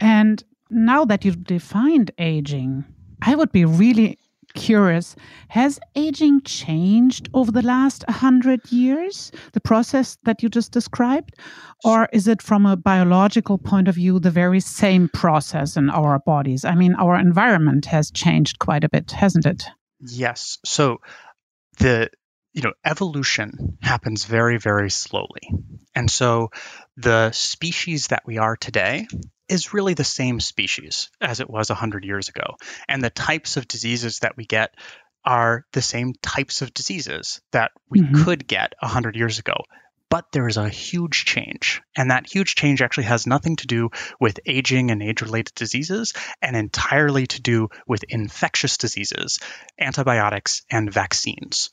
And 0.00 0.42
now 0.70 1.04
that 1.04 1.24
you've 1.24 1.44
defined 1.44 2.10
aging, 2.18 2.84
I 3.22 3.34
would 3.34 3.52
be 3.52 3.64
really 3.64 4.18
curious 4.54 5.16
has 5.48 5.78
aging 5.94 6.42
changed 6.42 7.28
over 7.34 7.52
the 7.52 7.62
last 7.62 8.04
100 8.08 8.72
years 8.72 9.30
the 9.52 9.60
process 9.60 10.18
that 10.24 10.42
you 10.42 10.48
just 10.48 10.72
described? 10.72 11.36
Or 11.84 12.08
is 12.12 12.28
it 12.28 12.42
from 12.42 12.66
a 12.66 12.76
biological 12.76 13.58
point 13.58 13.88
of 13.88 13.94
view 13.94 14.18
the 14.18 14.30
very 14.30 14.60
same 14.60 15.08
process 15.08 15.76
in 15.76 15.90
our 15.90 16.18
bodies? 16.18 16.64
I 16.64 16.74
mean 16.74 16.94
our 16.94 17.16
environment 17.16 17.86
has 17.86 18.10
changed 18.10 18.58
quite 18.58 18.84
a 18.84 18.88
bit 18.88 19.10
hasn't 19.12 19.46
it? 19.46 19.64
Yes. 20.00 20.58
So 20.64 20.98
the 21.78 22.10
you 22.52 22.62
know 22.62 22.72
evolution 22.84 23.78
happens 23.80 24.24
very 24.24 24.58
very 24.58 24.90
slowly. 24.90 25.42
And 25.94 26.10
so 26.10 26.50
the 26.96 27.30
species 27.32 28.08
that 28.08 28.22
we 28.26 28.38
are 28.38 28.56
today 28.56 29.06
is 29.50 29.74
really 29.74 29.94
the 29.94 30.04
same 30.04 30.40
species 30.40 31.10
as 31.20 31.40
it 31.40 31.50
was 31.50 31.68
100 31.68 32.04
years 32.04 32.28
ago. 32.28 32.56
And 32.88 33.02
the 33.02 33.10
types 33.10 33.56
of 33.56 33.66
diseases 33.66 34.20
that 34.20 34.36
we 34.36 34.46
get 34.46 34.74
are 35.24 35.66
the 35.72 35.82
same 35.82 36.14
types 36.22 36.62
of 36.62 36.72
diseases 36.72 37.40
that 37.52 37.72
we 37.90 38.00
mm-hmm. 38.00 38.24
could 38.24 38.46
get 38.46 38.74
100 38.80 39.16
years 39.16 39.38
ago. 39.38 39.54
But 40.08 40.32
there 40.32 40.48
is 40.48 40.56
a 40.56 40.68
huge 40.68 41.24
change. 41.24 41.82
And 41.96 42.10
that 42.10 42.26
huge 42.26 42.54
change 42.54 42.80
actually 42.82 43.04
has 43.04 43.26
nothing 43.26 43.56
to 43.56 43.66
do 43.66 43.90
with 44.18 44.40
aging 44.46 44.90
and 44.90 45.02
age 45.02 45.22
related 45.22 45.54
diseases 45.54 46.14
and 46.40 46.56
entirely 46.56 47.26
to 47.26 47.42
do 47.42 47.68
with 47.86 48.04
infectious 48.08 48.76
diseases, 48.76 49.38
antibiotics, 49.78 50.62
and 50.70 50.92
vaccines. 50.92 51.70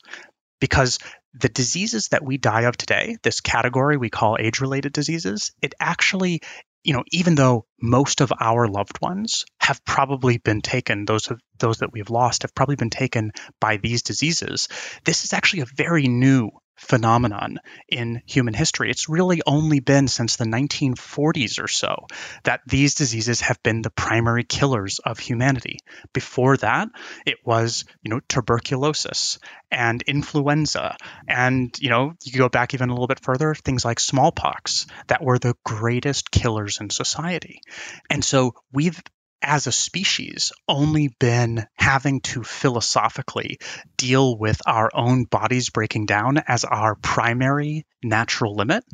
Because 0.60 0.98
the 1.34 1.48
diseases 1.48 2.08
that 2.08 2.24
we 2.24 2.38
die 2.38 2.62
of 2.62 2.76
today, 2.76 3.16
this 3.22 3.40
category 3.40 3.96
we 3.96 4.10
call 4.10 4.36
age 4.38 4.60
related 4.60 4.92
diseases, 4.92 5.52
it 5.62 5.74
actually 5.80 6.40
you 6.88 6.94
know, 6.94 7.04
even 7.12 7.34
though 7.34 7.66
most 7.82 8.22
of 8.22 8.32
our 8.40 8.66
loved 8.66 8.98
ones 9.02 9.44
have 9.60 9.84
probably 9.84 10.38
been 10.38 10.62
taken, 10.62 11.04
those 11.04 11.28
those 11.58 11.80
that 11.80 11.92
we've 11.92 12.08
lost 12.08 12.44
have 12.44 12.54
probably 12.54 12.76
been 12.76 12.88
taken 12.88 13.32
by 13.60 13.76
these 13.76 14.02
diseases. 14.02 14.68
This 15.04 15.24
is 15.24 15.34
actually 15.34 15.60
a 15.60 15.66
very 15.76 16.08
new 16.08 16.48
phenomenon 16.78 17.58
in 17.88 18.22
human 18.26 18.54
history. 18.54 18.90
It's 18.90 19.08
really 19.08 19.42
only 19.46 19.80
been 19.80 20.08
since 20.08 20.36
the 20.36 20.44
1940s 20.44 21.62
or 21.62 21.68
so 21.68 22.06
that 22.44 22.60
these 22.66 22.94
diseases 22.94 23.40
have 23.42 23.62
been 23.62 23.82
the 23.82 23.90
primary 23.90 24.44
killers 24.44 25.00
of 25.00 25.18
humanity. 25.18 25.78
Before 26.12 26.56
that, 26.58 26.88
it 27.26 27.38
was, 27.44 27.84
you 28.02 28.10
know, 28.10 28.20
tuberculosis 28.28 29.38
and 29.70 30.02
influenza 30.02 30.96
and, 31.26 31.76
you 31.80 31.90
know, 31.90 32.14
you 32.24 32.38
go 32.38 32.48
back 32.48 32.74
even 32.74 32.88
a 32.88 32.92
little 32.92 33.06
bit 33.06 33.20
further, 33.20 33.54
things 33.54 33.84
like 33.84 34.00
smallpox 34.00 34.86
that 35.08 35.22
were 35.22 35.38
the 35.38 35.54
greatest 35.64 36.30
killers 36.30 36.78
in 36.80 36.90
society. 36.90 37.60
And 38.08 38.24
so 38.24 38.54
we've 38.72 39.02
as 39.42 39.66
a 39.66 39.72
species 39.72 40.52
only 40.68 41.08
been 41.18 41.66
having 41.74 42.20
to 42.20 42.42
philosophically 42.42 43.58
deal 43.96 44.36
with 44.36 44.60
our 44.66 44.90
own 44.94 45.24
bodies 45.24 45.70
breaking 45.70 46.06
down 46.06 46.38
as 46.48 46.64
our 46.64 46.96
primary 46.96 47.86
natural 48.02 48.54
limit 48.54 48.84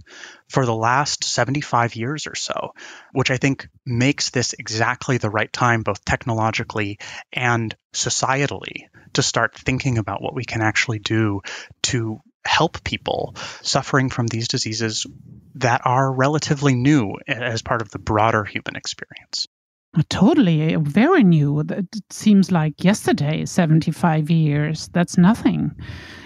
for 0.49 0.67
the 0.67 0.75
last 0.75 1.25
75 1.25 1.97
years 1.97 2.27
or 2.27 2.35
so, 2.35 2.73
which 3.13 3.31
I 3.31 3.37
think 3.37 3.69
makes 3.85 4.31
this 4.31 4.53
exactly 4.53 5.19
the 5.19 5.31
right 5.31 5.53
time, 5.53 5.83
both 5.83 6.05
technologically 6.05 6.99
and 7.33 7.75
societally, 7.93 8.89
to 9.15 9.23
start 9.23 9.57
thinking 9.57 9.99
about 9.99 10.23
what 10.23 10.35
we 10.35 10.45
can 10.45 10.61
actually 10.61 10.99
do 10.99 11.41
to 11.85 12.21
help 12.45 12.85
people 12.85 13.35
suffering 13.63 14.11
from 14.11 14.27
these 14.27 14.49
diseases 14.49 15.07
that 15.55 15.83
are 15.85 16.13
relatively 16.13 16.75
new 16.75 17.15
as 17.27 17.63
part 17.63 17.81
of 17.81 17.91
the 17.91 17.99
broader 17.99 18.45
human 18.45 18.77
experience. 18.77 19.49
Totally, 20.09 20.75
very 20.77 21.23
new. 21.23 21.61
It 21.61 21.87
seems 22.11 22.51
like 22.51 22.83
yesterday, 22.83 23.45
75 23.45 24.29
years. 24.29 24.89
That's 24.93 25.17
nothing 25.17 25.71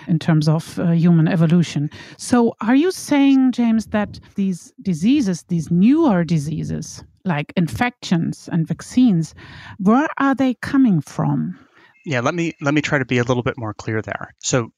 in 0.06 0.18
terms 0.18 0.48
of 0.48 0.78
uh, 0.78 0.92
human 0.92 1.28
evolution. 1.28 1.90
So, 2.16 2.54
are 2.62 2.74
you 2.74 2.90
saying, 2.90 3.52
James, 3.52 3.86
that 3.88 4.20
these 4.36 4.72
diseases, 4.80 5.44
these 5.48 5.70
newer 5.70 6.24
diseases, 6.24 7.04
like 7.26 7.52
infections 7.56 8.48
and 8.50 8.66
vaccines, 8.66 9.34
where 9.78 10.08
are 10.16 10.34
they 10.34 10.54
coming 10.54 11.02
from? 11.02 11.58
Yeah, 12.06 12.20
let 12.20 12.34
me 12.34 12.54
let 12.62 12.72
me 12.72 12.80
try 12.80 12.98
to 12.98 13.04
be 13.04 13.18
a 13.18 13.24
little 13.24 13.42
bit 13.42 13.58
more 13.58 13.74
clear 13.74 14.00
there. 14.00 14.34
So, 14.38 14.72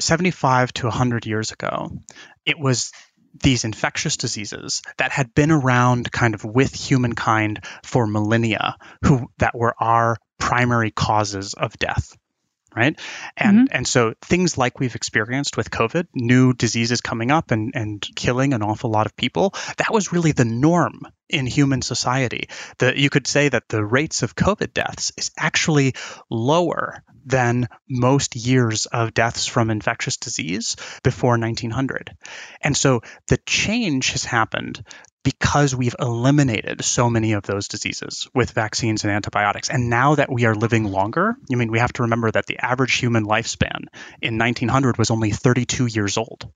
75 0.00 0.72
to 0.74 0.86
100 0.86 1.24
years 1.24 1.50
ago, 1.50 1.90
it 2.44 2.58
was 2.58 2.92
these 3.42 3.64
infectious 3.64 4.16
diseases 4.16 4.82
that 4.98 5.12
had 5.12 5.34
been 5.34 5.50
around 5.50 6.10
kind 6.10 6.34
of 6.34 6.44
with 6.44 6.74
humankind 6.74 7.64
for 7.82 8.06
millennia 8.06 8.76
who 9.02 9.28
that 9.38 9.56
were 9.56 9.74
our 9.78 10.16
primary 10.38 10.90
causes 10.90 11.54
of 11.54 11.78
death 11.78 12.16
right? 12.74 12.98
And 13.36 13.68
mm-hmm. 13.68 13.76
and 13.76 13.86
so 13.86 14.14
things 14.22 14.58
like 14.58 14.80
we've 14.80 14.94
experienced 14.94 15.56
with 15.56 15.70
COVID, 15.70 16.08
new 16.14 16.52
diseases 16.52 17.00
coming 17.00 17.30
up 17.30 17.50
and 17.50 17.72
and 17.74 18.06
killing 18.14 18.52
an 18.52 18.62
awful 18.62 18.90
lot 18.90 19.06
of 19.06 19.16
people, 19.16 19.54
that 19.76 19.92
was 19.92 20.12
really 20.12 20.32
the 20.32 20.44
norm 20.44 21.02
in 21.28 21.46
human 21.46 21.82
society. 21.82 22.48
that 22.78 22.96
you 22.96 23.10
could 23.10 23.26
say 23.26 23.48
that 23.48 23.68
the 23.68 23.84
rates 23.84 24.22
of 24.22 24.36
COVID 24.36 24.74
deaths 24.74 25.12
is 25.16 25.30
actually 25.38 25.94
lower 26.30 27.02
than 27.24 27.68
most 27.88 28.36
years 28.36 28.86
of 28.86 29.14
deaths 29.14 29.46
from 29.46 29.70
infectious 29.70 30.16
disease 30.16 30.76
before 31.02 31.38
1900. 31.38 32.16
And 32.60 32.76
so 32.76 33.02
the 33.28 33.38
change 33.46 34.12
has 34.12 34.24
happened 34.24 34.84
because 35.24 35.74
we've 35.74 35.96
eliminated 35.98 36.84
so 36.84 37.08
many 37.08 37.32
of 37.32 37.44
those 37.44 37.66
diseases 37.66 38.28
with 38.34 38.50
vaccines 38.50 39.04
and 39.04 39.12
antibiotics. 39.12 39.70
And 39.70 39.88
now 39.88 40.14
that 40.14 40.30
we 40.30 40.44
are 40.44 40.54
living 40.54 40.84
longer, 40.84 41.34
I 41.50 41.56
mean, 41.56 41.72
we 41.72 41.78
have 41.78 41.94
to 41.94 42.02
remember 42.02 42.30
that 42.30 42.46
the 42.46 42.58
average 42.58 42.94
human 42.96 43.24
lifespan 43.24 43.86
in 44.20 44.38
1900 44.38 44.98
was 44.98 45.10
only 45.10 45.30
32 45.30 45.86
years 45.86 46.18
old, 46.18 46.52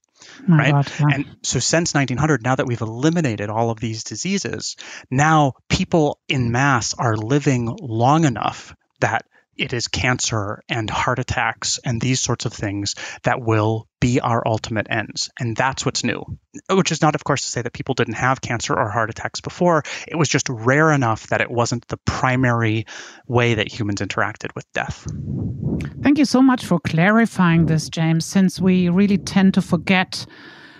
My 0.47 0.57
right? 0.57 0.71
God, 0.71 0.91
yeah. 0.99 1.15
And 1.15 1.25
so 1.41 1.59
since 1.59 1.95
1900, 1.95 2.43
now 2.43 2.55
that 2.55 2.67
we've 2.67 2.79
eliminated 2.79 3.49
all 3.49 3.71
of 3.71 3.79
these 3.79 4.03
diseases, 4.03 4.75
now 5.09 5.53
people 5.67 6.19
in 6.27 6.51
mass 6.51 6.93
are 6.93 7.17
living 7.17 7.75
long 7.81 8.23
enough 8.23 8.75
that 8.99 9.25
it 9.59 9.73
is 9.73 9.87
cancer 9.89 10.61
and 10.69 10.89
heart 10.89 11.19
attacks 11.19 11.79
and 11.83 11.99
these 11.99 12.21
sorts 12.21 12.45
of 12.45 12.53
things 12.53 12.95
that 13.23 13.41
will 13.41 13.87
be 13.99 14.21
our 14.21 14.41
ultimate 14.47 14.87
ends. 14.89 15.29
And 15.37 15.55
that's 15.55 15.85
what's 15.85 16.03
new. 16.03 16.23
Which 16.69 16.93
is 16.93 17.01
not, 17.01 17.15
of 17.15 17.25
course, 17.25 17.43
to 17.43 17.49
say 17.49 17.61
that 17.61 17.73
people 17.73 17.93
didn't 17.93 18.13
have 18.13 18.39
cancer 18.39 18.73
or 18.73 18.89
heart 18.89 19.09
attacks 19.09 19.41
before. 19.41 19.83
It 20.07 20.15
was 20.15 20.29
just 20.29 20.47
rare 20.47 20.91
enough 20.91 21.27
that 21.27 21.41
it 21.41 21.51
wasn't 21.51 21.85
the 21.89 21.97
primary 22.05 22.85
way 23.27 23.55
that 23.55 23.71
humans 23.71 23.99
interacted 23.99 24.55
with 24.55 24.65
death. 24.73 25.05
Thank 26.01 26.17
you 26.17 26.25
so 26.25 26.41
much 26.41 26.65
for 26.65 26.79
clarifying 26.79 27.65
this, 27.65 27.89
James, 27.89 28.25
since 28.25 28.61
we 28.61 28.87
really 28.87 29.17
tend 29.17 29.53
to 29.55 29.61
forget 29.61 30.25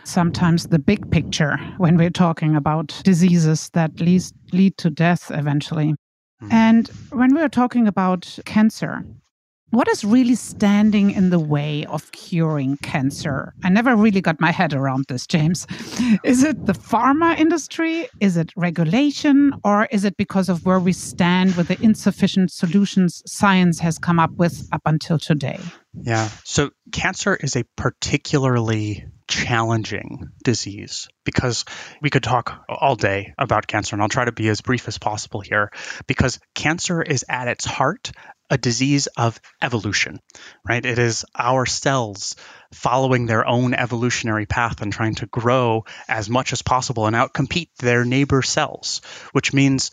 sometimes 0.06 0.68
the 0.68 0.80
big 0.80 1.12
picture 1.12 1.58
when 1.78 1.98
we're 1.98 2.10
talking 2.10 2.56
about 2.56 3.02
diseases 3.04 3.70
that 3.74 4.00
lead, 4.00 4.24
lead 4.54 4.78
to 4.78 4.90
death 4.90 5.30
eventually. 5.32 5.96
Mm-hmm. 6.42 6.54
And 6.54 6.88
when 7.12 7.36
we 7.36 7.42
are 7.42 7.50
talking 7.50 7.88
about 7.88 8.40
cancer, 8.46 9.04
what 9.72 9.88
is 9.88 10.04
really 10.04 10.34
standing 10.34 11.12
in 11.12 11.30
the 11.30 11.40
way 11.40 11.86
of 11.86 12.12
curing 12.12 12.78
cancer? 12.78 13.54
I 13.64 13.70
never 13.70 13.96
really 13.96 14.22
got 14.22 14.42
my 14.42 14.52
head 14.52 14.74
around 14.74 15.06
this, 15.10 15.28
James. 15.28 15.68
Is 16.24 16.44
it 16.44 16.66
the 16.66 16.74
pharma 16.74 17.38
industry? 17.38 18.08
Is 18.20 18.36
it 18.36 18.52
regulation? 18.56 19.54
Or 19.64 19.88
is 19.92 20.06
it 20.06 20.18
because 20.18 20.50
of 20.50 20.66
where 20.66 20.80
we 20.80 20.92
stand 20.92 21.56
with 21.56 21.68
the 21.68 21.80
insufficient 21.84 22.52
solutions 22.52 23.22
science 23.28 23.80
has 23.80 24.00
come 24.00 24.18
up 24.18 24.32
with 24.32 24.68
up 24.72 24.82
until 24.86 25.20
today? 25.20 25.60
Yeah. 25.94 26.30
So, 26.46 26.72
cancer 26.92 27.36
is 27.36 27.56
a 27.56 27.64
particularly 27.76 29.06
challenging 29.30 30.32
disease 30.44 31.08
because 31.24 31.64
we 32.02 32.10
could 32.10 32.24
talk 32.24 32.66
all 32.68 32.96
day 32.96 33.34
about 33.38 33.68
cancer, 33.68 33.96
and 33.96 34.02
I'll 34.02 34.10
try 34.10 34.26
to 34.26 34.32
be 34.32 34.50
as 34.50 34.62
brief 34.62 34.88
as 34.88 34.98
possible 34.98 35.40
here 35.40 35.72
because 36.08 36.40
cancer 36.56 37.02
is 37.02 37.24
at 37.30 37.48
its 37.48 37.64
heart 37.64 38.12
a 38.50 38.58
disease 38.58 39.08
of 39.16 39.40
evolution, 39.62 40.20
right? 40.68 40.84
It 40.84 40.98
is 40.98 41.24
our 41.38 41.68
cells 41.68 42.36
following 42.74 43.28
their 43.28 43.48
own 43.48 43.76
evolutionary 43.76 44.48
path 44.48 44.82
and 44.82 44.92
trying 44.92 45.16
to 45.16 45.28
grow 45.28 45.86
as 46.08 46.30
much 46.30 46.52
as 46.52 46.64
possible 46.64 47.06
and 47.06 47.16
outcompete 47.16 47.70
their 47.78 48.04
neighbor 48.06 48.42
cells, 48.42 49.02
which 49.32 49.54
means 49.54 49.92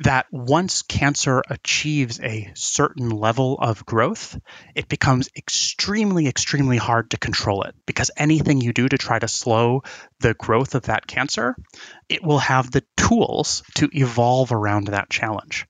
that 0.00 0.26
once 0.30 0.82
cancer 0.82 1.42
achieves 1.48 2.20
a 2.20 2.50
certain 2.54 3.10
level 3.10 3.56
of 3.58 3.86
growth, 3.86 4.38
it 4.74 4.88
becomes 4.88 5.28
extremely, 5.36 6.26
extremely 6.26 6.76
hard 6.76 7.10
to 7.10 7.18
control 7.18 7.62
it 7.62 7.74
because 7.86 8.10
anything 8.16 8.60
you 8.60 8.72
do 8.72 8.88
to 8.88 8.98
try 8.98 9.18
to 9.18 9.28
slow 9.28 9.82
the 10.20 10.34
growth 10.34 10.74
of 10.74 10.84
that 10.84 11.06
cancer, 11.06 11.54
it 12.08 12.24
will 12.24 12.38
have 12.38 12.70
the 12.70 12.82
tools 12.96 13.62
to 13.74 13.88
evolve 13.92 14.52
around 14.52 14.88
that 14.88 15.10
challenge. 15.10 15.66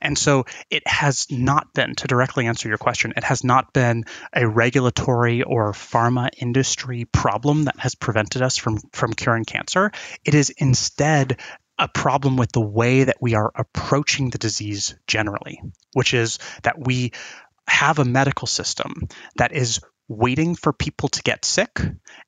And 0.00 0.16
so 0.16 0.46
it 0.70 0.86
has 0.86 1.26
not 1.30 1.72
been, 1.74 1.94
to 1.96 2.06
directly 2.06 2.46
answer 2.46 2.68
your 2.68 2.78
question, 2.78 3.12
it 3.16 3.24
has 3.24 3.44
not 3.44 3.72
been 3.72 4.04
a 4.32 4.46
regulatory 4.48 5.42
or 5.42 5.72
pharma 5.72 6.30
industry 6.36 7.04
problem 7.04 7.64
that 7.64 7.78
has 7.78 7.94
prevented 7.94 8.42
us 8.42 8.56
from, 8.56 8.78
from 8.92 9.12
curing 9.12 9.44
cancer. 9.44 9.92
It 10.24 10.34
is 10.34 10.50
instead 10.50 11.38
a 11.78 11.88
problem 11.88 12.36
with 12.36 12.52
the 12.52 12.60
way 12.60 13.04
that 13.04 13.18
we 13.20 13.34
are 13.34 13.52
approaching 13.54 14.30
the 14.30 14.38
disease 14.38 14.96
generally, 15.06 15.62
which 15.92 16.14
is 16.14 16.38
that 16.62 16.78
we 16.78 17.12
have 17.68 17.98
a 17.98 18.04
medical 18.04 18.46
system 18.46 19.08
that 19.36 19.52
is 19.52 19.80
waiting 20.08 20.54
for 20.54 20.72
people 20.72 21.10
to 21.10 21.22
get 21.22 21.44
sick. 21.44 21.80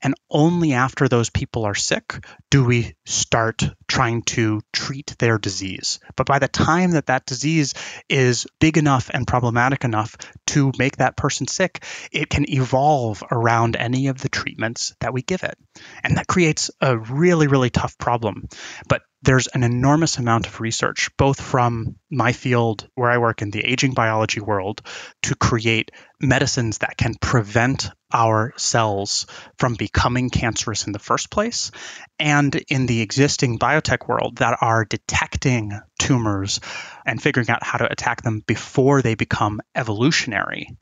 And 0.03 0.15
only 0.31 0.75
after 0.75 1.09
those 1.09 1.31
people 1.31 1.65
are 1.65 1.75
sick 1.75 2.25
do 2.51 2.65
we 2.65 2.95
start 3.07 3.63
trying 3.89 4.23
to 4.23 4.61
treat 4.73 5.17
their 5.19 5.39
disease. 5.39 5.99
But 6.15 6.27
by 6.27 6.39
the 6.39 6.49
time 6.49 6.93
that 6.93 7.07
that 7.07 7.25
disease 7.25 7.73
is 8.09 8.47
big 8.61 8.77
enough 8.77 9.11
and 9.13 9.27
problematic 9.27 9.85
enough 9.85 10.17
to 10.49 10.73
make 10.79 10.99
that 10.99 11.17
person 11.17 11.47
sick, 11.49 11.83
it 12.13 12.29
can 12.29 12.49
evolve 12.51 13.25
around 13.31 13.77
any 13.77 14.09
of 14.09 14.21
the 14.21 14.29
treatments 14.29 14.95
that 15.01 15.15
we 15.15 15.23
give 15.23 15.43
it. 15.43 15.57
And 16.05 16.19
that 16.19 16.27
creates 16.27 16.71
a 16.81 16.99
really, 16.99 17.47
really 17.47 17.71
tough 17.71 17.97
problem. 17.97 18.49
But 18.89 19.03
there's 19.23 19.49
an 19.49 19.63
enormous 19.63 20.19
amount 20.19 20.47
of 20.47 20.61
research, 20.61 21.11
both 21.17 21.41
from 21.41 21.97
my 22.11 22.33
field 22.33 22.89
where 22.95 23.11
I 23.11 23.19
work 23.19 23.43
in 23.43 23.51
the 23.51 23.61
aging 23.61 23.93
biology 23.93 24.41
world, 24.41 24.83
to 25.23 25.35
create 25.35 25.91
medicines 26.21 26.79
that 26.79 26.97
can 26.97 27.15
prevent 27.15 27.91
our 28.13 28.53
cells 28.57 29.27
from 29.59 29.75
becoming 29.75 30.31
cancerous 30.31 30.87
in 30.87 30.93
the 30.93 30.99
first 30.99 31.31
place, 31.31 31.71
and 32.19 32.55
in 32.69 32.87
the 32.87 33.03
existing 33.03 33.59
biotech 33.59 34.09
world 34.09 34.37
that 34.39 34.59
are 34.61 34.85
detecting 34.85 35.79
tumors 35.99 36.61
and 37.05 37.23
figuring 37.23 37.51
out 37.51 37.63
how 37.63 37.79
to 37.79 37.91
attack 37.91 38.23
them 38.23 38.43
before 38.47 39.03
they 39.03 39.15
become 39.15 39.61
evolutionary. 39.75 40.77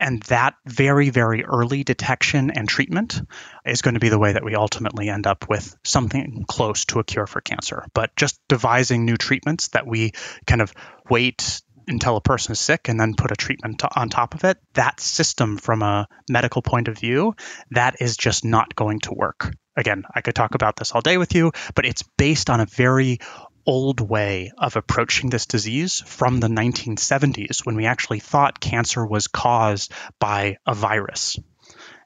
And 0.00 0.22
that 0.24 0.54
very, 0.64 1.10
very 1.10 1.44
early 1.44 1.82
detection 1.82 2.50
and 2.50 2.68
treatment 2.68 3.20
is 3.64 3.82
going 3.82 3.94
to 3.94 4.00
be 4.00 4.10
the 4.10 4.18
way 4.18 4.32
that 4.32 4.44
we 4.44 4.54
ultimately 4.54 5.08
end 5.08 5.26
up 5.26 5.48
with 5.48 5.76
something 5.84 6.44
close 6.46 6.84
to 6.86 7.00
a 7.00 7.04
cure 7.04 7.26
for 7.26 7.40
cancer. 7.40 7.84
But 7.94 8.14
just 8.16 8.40
devising 8.48 9.04
new 9.04 9.16
treatments 9.16 9.68
that 9.68 9.86
we 9.86 10.12
kind 10.46 10.62
of 10.62 10.72
wait 11.10 11.60
until 11.88 12.16
a 12.16 12.20
person 12.20 12.52
is 12.52 12.60
sick 12.60 12.88
and 12.88 13.00
then 13.00 13.14
put 13.14 13.32
a 13.32 13.36
treatment 13.36 13.82
on 13.96 14.08
top 14.08 14.34
of 14.34 14.44
it, 14.44 14.58
that 14.74 15.00
system 15.00 15.56
from 15.56 15.82
a 15.82 16.06
medical 16.28 16.62
point 16.62 16.88
of 16.88 16.98
view, 16.98 17.34
that 17.70 17.96
is 18.00 18.16
just 18.16 18.44
not 18.44 18.76
going 18.76 19.00
to 19.00 19.14
work. 19.14 19.52
Again, 19.76 20.04
I 20.12 20.20
could 20.20 20.34
talk 20.34 20.54
about 20.54 20.76
this 20.76 20.92
all 20.92 21.00
day 21.00 21.18
with 21.18 21.34
you, 21.34 21.52
but 21.74 21.86
it's 21.86 22.02
based 22.16 22.50
on 22.50 22.60
a 22.60 22.66
very 22.66 23.18
old 23.68 24.00
way 24.00 24.50
of 24.56 24.76
approaching 24.76 25.28
this 25.28 25.44
disease 25.44 26.00
from 26.06 26.40
the 26.40 26.48
1970s 26.48 27.66
when 27.66 27.76
we 27.76 27.84
actually 27.84 28.18
thought 28.18 28.60
cancer 28.60 29.04
was 29.04 29.28
caused 29.28 29.92
by 30.18 30.56
a 30.66 30.74
virus. 30.74 31.38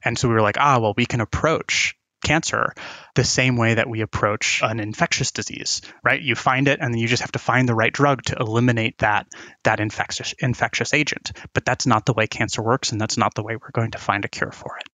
And 0.04 0.18
so 0.18 0.26
we 0.26 0.34
were 0.34 0.42
like, 0.42 0.58
ah, 0.58 0.80
well, 0.80 0.92
we 0.96 1.06
can 1.06 1.20
approach 1.20 1.94
cancer 2.24 2.74
the 3.14 3.22
same 3.22 3.56
way 3.56 3.74
that 3.74 3.88
we 3.88 4.00
approach 4.00 4.60
an 4.60 4.80
infectious 4.80 5.30
disease, 5.30 5.82
right? 6.02 6.20
You 6.20 6.34
find 6.34 6.66
it 6.66 6.80
and 6.80 6.92
then 6.92 7.00
you 7.00 7.06
just 7.06 7.22
have 7.22 7.32
to 7.32 7.38
find 7.38 7.68
the 7.68 7.76
right 7.76 7.92
drug 7.92 8.24
to 8.24 8.36
eliminate 8.40 8.98
that 8.98 9.28
that 9.62 9.78
infectious 9.78 10.34
infectious 10.40 10.92
agent. 10.92 11.30
But 11.54 11.64
that's 11.64 11.86
not 11.86 12.06
the 12.06 12.12
way 12.12 12.26
cancer 12.26 12.60
works 12.60 12.90
and 12.90 13.00
that's 13.00 13.16
not 13.16 13.36
the 13.36 13.44
way 13.44 13.54
we're 13.54 13.70
going 13.70 13.92
to 13.92 13.98
find 13.98 14.24
a 14.24 14.28
cure 14.28 14.52
for 14.52 14.78
it. 14.78 14.88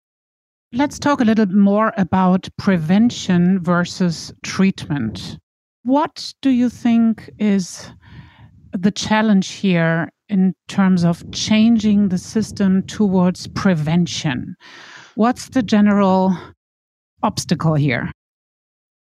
Let's 0.71 0.99
talk 0.99 1.23
a 1.23 1.25
little 1.25 1.47
more 1.47 1.95
about 1.97 2.47
prevention 2.59 3.63
versus 3.63 4.35
treatment. 4.43 5.39
What 5.83 6.35
do 6.43 6.51
you 6.51 6.69
think 6.69 7.31
is 7.38 7.91
the 8.73 8.91
challenge 8.91 9.49
here 9.49 10.11
in 10.29 10.55
terms 10.67 11.05
of 11.05 11.31
changing 11.33 12.09
the 12.09 12.19
system 12.19 12.83
towards 12.83 13.47
prevention? 13.47 14.57
What's 15.14 15.49
the 15.49 15.62
general 15.62 16.37
obstacle 17.23 17.75
here? 17.75 18.11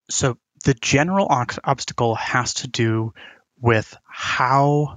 So, 0.09 0.39
the 0.65 0.75
general 0.75 1.27
obstacle 1.31 2.15
has 2.15 2.55
to 2.55 2.69
do 2.69 3.12
with 3.61 3.97
how 4.09 4.97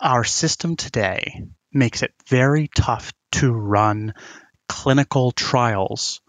our 0.00 0.24
system 0.24 0.76
today 0.76 1.44
makes 1.72 2.02
it 2.02 2.12
very 2.28 2.68
tough 2.74 3.12
to 3.32 3.52
run 3.52 4.14
clinical 4.68 5.32
trials 5.32 6.20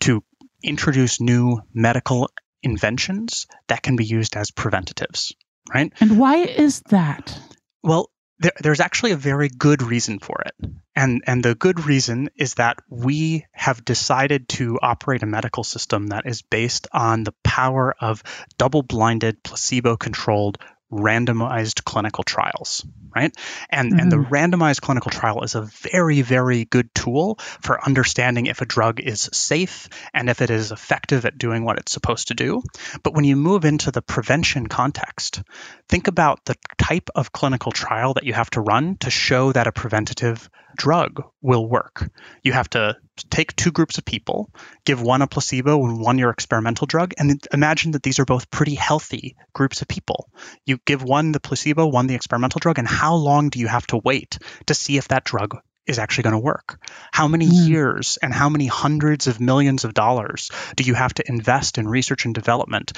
to 0.00 0.22
introduce 0.62 1.20
new 1.20 1.60
medical 1.72 2.30
inventions 2.62 3.46
that 3.68 3.82
can 3.82 3.96
be 3.96 4.04
used 4.04 4.36
as 4.36 4.50
preventatives, 4.50 5.32
right? 5.72 5.92
And 6.00 6.18
why 6.18 6.38
is 6.38 6.80
that? 6.90 7.38
Well, 7.82 8.10
there, 8.40 8.52
there's 8.60 8.80
actually 8.80 9.12
a 9.12 9.16
very 9.16 9.48
good 9.48 9.82
reason 9.82 10.18
for 10.18 10.42
it. 10.46 10.70
And, 10.94 11.22
and 11.26 11.44
the 11.44 11.54
good 11.54 11.84
reason 11.84 12.30
is 12.36 12.54
that 12.54 12.78
we 12.88 13.46
have 13.52 13.84
decided 13.84 14.48
to 14.50 14.78
operate 14.80 15.22
a 15.22 15.26
medical 15.26 15.64
system 15.64 16.08
that 16.08 16.26
is 16.26 16.42
based 16.42 16.88
on 16.92 17.24
the 17.24 17.34
power 17.44 17.94
of 18.00 18.22
double 18.56 18.82
blinded, 18.82 19.42
placebo 19.42 19.96
controlled 19.96 20.58
randomized 20.90 21.84
clinical 21.84 22.24
trials, 22.24 22.86
right? 23.14 23.34
And 23.70 23.90
mm-hmm. 23.90 24.00
and 24.00 24.12
the 24.12 24.16
mm-hmm. 24.16 24.34
randomized 24.34 24.80
clinical 24.80 25.10
trial 25.10 25.42
is 25.42 25.54
a 25.54 25.62
very 25.62 26.22
very 26.22 26.64
good 26.64 26.94
tool 26.94 27.36
for 27.62 27.84
understanding 27.84 28.46
if 28.46 28.60
a 28.60 28.66
drug 28.66 29.00
is 29.00 29.28
safe 29.32 29.88
and 30.14 30.30
if 30.30 30.40
it 30.40 30.50
is 30.50 30.72
effective 30.72 31.26
at 31.26 31.38
doing 31.38 31.64
what 31.64 31.78
it's 31.78 31.92
supposed 31.92 32.28
to 32.28 32.34
do. 32.34 32.62
But 33.02 33.14
when 33.14 33.24
you 33.24 33.36
move 33.36 33.64
into 33.64 33.90
the 33.90 34.02
prevention 34.02 34.66
context, 34.66 35.42
think 35.88 36.08
about 36.08 36.44
the 36.44 36.56
type 36.78 37.10
of 37.14 37.32
clinical 37.32 37.72
trial 37.72 38.14
that 38.14 38.24
you 38.24 38.32
have 38.32 38.50
to 38.50 38.60
run 38.60 38.96
to 38.98 39.10
show 39.10 39.52
that 39.52 39.66
a 39.66 39.72
preventative 39.72 40.48
drug 40.76 41.22
will 41.42 41.68
work. 41.68 42.10
You 42.42 42.52
have 42.52 42.70
to 42.70 42.96
take 43.30 43.54
two 43.56 43.72
groups 43.72 43.98
of 43.98 44.04
people, 44.04 44.50
give 44.84 45.00
one 45.00 45.22
a 45.22 45.26
placebo 45.26 45.84
and 45.84 46.00
one 46.00 46.18
your 46.18 46.30
experimental 46.30 46.86
drug, 46.86 47.14
and 47.18 47.40
imagine 47.52 47.92
that 47.92 48.02
these 48.02 48.18
are 48.18 48.24
both 48.24 48.50
pretty 48.50 48.74
healthy 48.74 49.36
groups 49.52 49.82
of 49.82 49.88
people. 49.88 50.28
You 50.64 50.78
give 50.84 51.02
one 51.02 51.32
the 51.32 51.40
placebo, 51.40 51.86
one 51.86 52.06
the 52.06 52.14
experimental 52.14 52.58
drug, 52.58 52.78
and 52.78 52.88
how 52.88 53.14
long 53.14 53.48
do 53.48 53.58
you 53.58 53.68
have 53.68 53.86
to 53.88 53.98
wait 53.98 54.38
to 54.66 54.74
see 54.74 54.96
if 54.96 55.08
that 55.08 55.24
drug 55.24 55.58
is 55.88 55.98
actually 55.98 56.24
going 56.24 56.34
to 56.34 56.38
work? 56.38 56.86
How 57.12 57.26
many 57.26 57.46
mm. 57.46 57.68
years 57.68 58.18
and 58.22 58.32
how 58.32 58.48
many 58.48 58.66
hundreds 58.66 59.26
of 59.26 59.40
millions 59.40 59.84
of 59.84 59.94
dollars 59.94 60.50
do 60.76 60.84
you 60.84 60.94
have 60.94 61.14
to 61.14 61.24
invest 61.26 61.78
in 61.78 61.88
research 61.88 62.26
and 62.26 62.34
development 62.34 62.92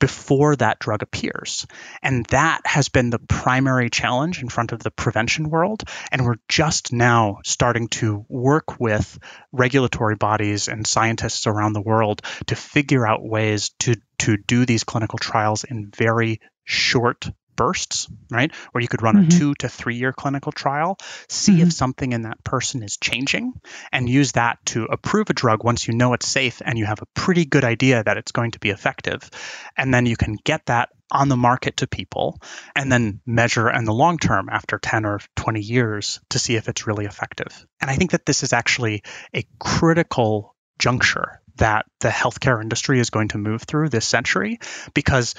before 0.00 0.56
that 0.56 0.80
drug 0.80 1.02
appears? 1.02 1.66
And 2.02 2.26
that 2.26 2.62
has 2.66 2.88
been 2.88 3.10
the 3.10 3.20
primary 3.20 3.88
challenge 3.88 4.42
in 4.42 4.48
front 4.48 4.72
of 4.72 4.82
the 4.82 4.90
prevention 4.90 5.48
world. 5.48 5.84
And 6.10 6.24
we're 6.26 6.40
just 6.48 6.92
now 6.92 7.38
starting 7.44 7.88
to 7.88 8.26
work 8.28 8.80
with 8.80 9.18
regulatory 9.52 10.16
bodies 10.16 10.68
and 10.68 10.86
scientists 10.86 11.46
around 11.46 11.72
the 11.72 11.80
world 11.80 12.22
to 12.46 12.56
figure 12.56 13.06
out 13.06 13.22
ways 13.22 13.70
to, 13.80 13.96
to 14.18 14.36
do 14.36 14.66
these 14.66 14.84
clinical 14.84 15.18
trials 15.18 15.64
in 15.64 15.90
very 15.94 16.40
short 16.64 17.28
bursts, 17.62 18.08
right? 18.28 18.52
Where 18.72 18.82
you 18.82 18.88
could 18.88 19.02
run 19.02 19.14
mm-hmm. 19.14 19.28
a 19.28 19.38
two 19.38 19.54
to 19.60 19.68
three 19.68 19.94
year 19.94 20.12
clinical 20.12 20.50
trial, 20.50 20.98
see 21.28 21.52
mm-hmm. 21.52 21.68
if 21.68 21.72
something 21.72 22.12
in 22.12 22.22
that 22.22 22.42
person 22.42 22.82
is 22.82 22.96
changing, 22.96 23.52
and 23.92 24.08
use 24.08 24.32
that 24.32 24.58
to 24.66 24.86
approve 24.86 25.30
a 25.30 25.32
drug 25.32 25.62
once 25.62 25.86
you 25.86 25.94
know 25.94 26.12
it's 26.12 26.26
safe 26.26 26.60
and 26.64 26.76
you 26.76 26.86
have 26.86 27.02
a 27.02 27.06
pretty 27.14 27.44
good 27.44 27.62
idea 27.62 28.02
that 28.02 28.16
it's 28.16 28.32
going 28.32 28.50
to 28.50 28.58
be 28.58 28.70
effective. 28.70 29.30
And 29.76 29.94
then 29.94 30.06
you 30.06 30.16
can 30.16 30.36
get 30.42 30.66
that 30.66 30.88
on 31.12 31.28
the 31.28 31.36
market 31.36 31.76
to 31.76 31.86
people 31.86 32.40
and 32.74 32.90
then 32.90 33.20
measure 33.24 33.70
in 33.70 33.84
the 33.84 33.94
long 33.94 34.18
term 34.18 34.48
after 34.50 34.80
10 34.80 35.04
or 35.04 35.20
20 35.36 35.60
years 35.60 36.18
to 36.30 36.40
see 36.40 36.56
if 36.56 36.68
it's 36.68 36.88
really 36.88 37.04
effective. 37.04 37.64
And 37.80 37.88
I 37.88 37.94
think 37.94 38.10
that 38.10 38.26
this 38.26 38.42
is 38.42 38.52
actually 38.52 39.04
a 39.32 39.46
critical 39.60 40.56
juncture 40.80 41.40
that 41.56 41.86
the 42.00 42.08
healthcare 42.08 42.60
industry 42.60 42.98
is 42.98 43.10
going 43.10 43.28
to 43.28 43.38
move 43.38 43.62
through 43.62 43.90
this 43.90 44.06
century 44.06 44.58
because 44.94 45.36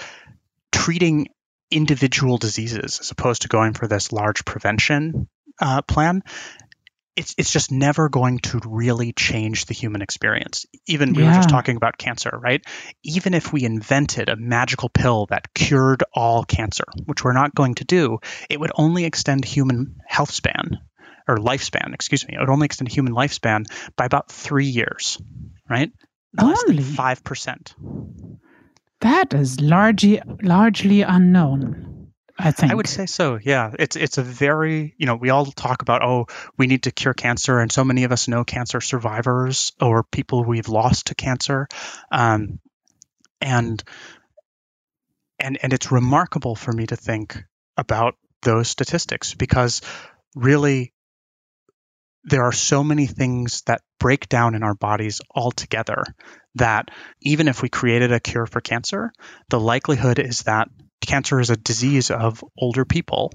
treating 0.71 1.27
individual 1.73 2.37
diseases 2.37 2.99
as 2.99 3.11
opposed 3.11 3.43
to 3.43 3.47
going 3.47 3.73
for 3.73 3.87
this 3.87 4.11
large 4.11 4.45
prevention 4.45 5.27
uh, 5.59 5.81
plan 5.81 6.23
it's 7.15 7.35
it's 7.37 7.51
just 7.51 7.71
never 7.71 8.09
going 8.09 8.39
to 8.39 8.59
really 8.65 9.13
change 9.13 9.65
the 9.65 9.73
human 9.73 10.01
experience. 10.01 10.65
Even 10.87 11.13
we 11.13 11.21
yeah. 11.21 11.29
were 11.29 11.35
just 11.35 11.49
talking 11.49 11.75
about 11.75 11.97
cancer, 11.97 12.31
right? 12.41 12.63
Even 13.03 13.33
if 13.33 13.53
we 13.53 13.63
invented 13.63 14.29
a 14.29 14.35
magical 14.35 14.89
pill 14.89 15.27
that 15.27 15.53
cured 15.53 16.03
all 16.13 16.43
cancer, 16.43 16.85
which 17.05 17.23
we're 17.23 17.33
not 17.33 17.53
going 17.53 17.75
to 17.75 17.85
do, 17.85 18.19
it 18.49 18.59
would 18.59 18.71
only 18.75 19.05
extend 19.05 19.45
human 19.45 19.97
health 20.07 20.31
span 20.31 20.79
or 21.27 21.37
lifespan, 21.37 21.93
excuse 21.93 22.27
me. 22.27 22.35
It 22.35 22.39
would 22.39 22.49
only 22.49 22.65
extend 22.65 22.91
human 22.91 23.13
lifespan 23.13 23.65
by 23.95 24.05
about 24.05 24.31
3 24.31 24.65
years, 24.65 25.21
right? 25.69 25.91
Less 26.41 26.63
only 26.67 26.83
5%. 26.83 28.39
That 29.03 29.33
is 29.33 29.59
largely 29.59 30.21
largely 30.41 31.01
unknown. 31.01 32.11
I 32.39 32.51
think. 32.51 32.71
I 32.71 32.75
would 32.75 32.87
say 32.87 33.05
so. 33.05 33.37
Yeah, 33.41 33.73
it's 33.77 33.97
it's 33.97 34.17
a 34.17 34.23
very 34.23 34.95
you 34.97 35.05
know 35.05 35.15
we 35.15 35.29
all 35.29 35.45
talk 35.45 35.81
about 35.81 36.01
oh 36.01 36.27
we 36.57 36.67
need 36.67 36.83
to 36.83 36.91
cure 36.91 37.13
cancer 37.13 37.59
and 37.59 37.69
so 37.69 37.83
many 37.83 38.05
of 38.05 38.13
us 38.13 38.29
know 38.29 38.45
cancer 38.45 38.79
survivors 38.79 39.73
or 39.81 40.03
people 40.03 40.45
we've 40.45 40.69
lost 40.69 41.07
to 41.07 41.15
cancer, 41.15 41.67
um, 42.11 42.59
and 43.41 43.83
and 45.37 45.59
and 45.61 45.73
it's 45.73 45.91
remarkable 45.91 46.55
for 46.55 46.71
me 46.71 46.87
to 46.87 46.95
think 46.95 47.43
about 47.75 48.15
those 48.41 48.69
statistics 48.69 49.33
because 49.33 49.81
really 50.33 50.92
there 52.23 52.43
are 52.43 52.51
so 52.51 52.83
many 52.83 53.05
things 53.05 53.61
that 53.63 53.81
break 53.99 54.29
down 54.29 54.55
in 54.55 54.63
our 54.63 54.75
bodies 54.75 55.21
altogether 55.33 56.03
that 56.55 56.89
even 57.21 57.47
if 57.47 57.61
we 57.61 57.69
created 57.69 58.11
a 58.11 58.19
cure 58.19 58.45
for 58.45 58.61
cancer, 58.61 59.11
the 59.49 59.59
likelihood 59.59 60.19
is 60.19 60.43
that 60.43 60.69
cancer 61.01 61.39
is 61.39 61.49
a 61.49 61.57
disease 61.57 62.11
of 62.11 62.43
older 62.57 62.85
people. 62.85 63.31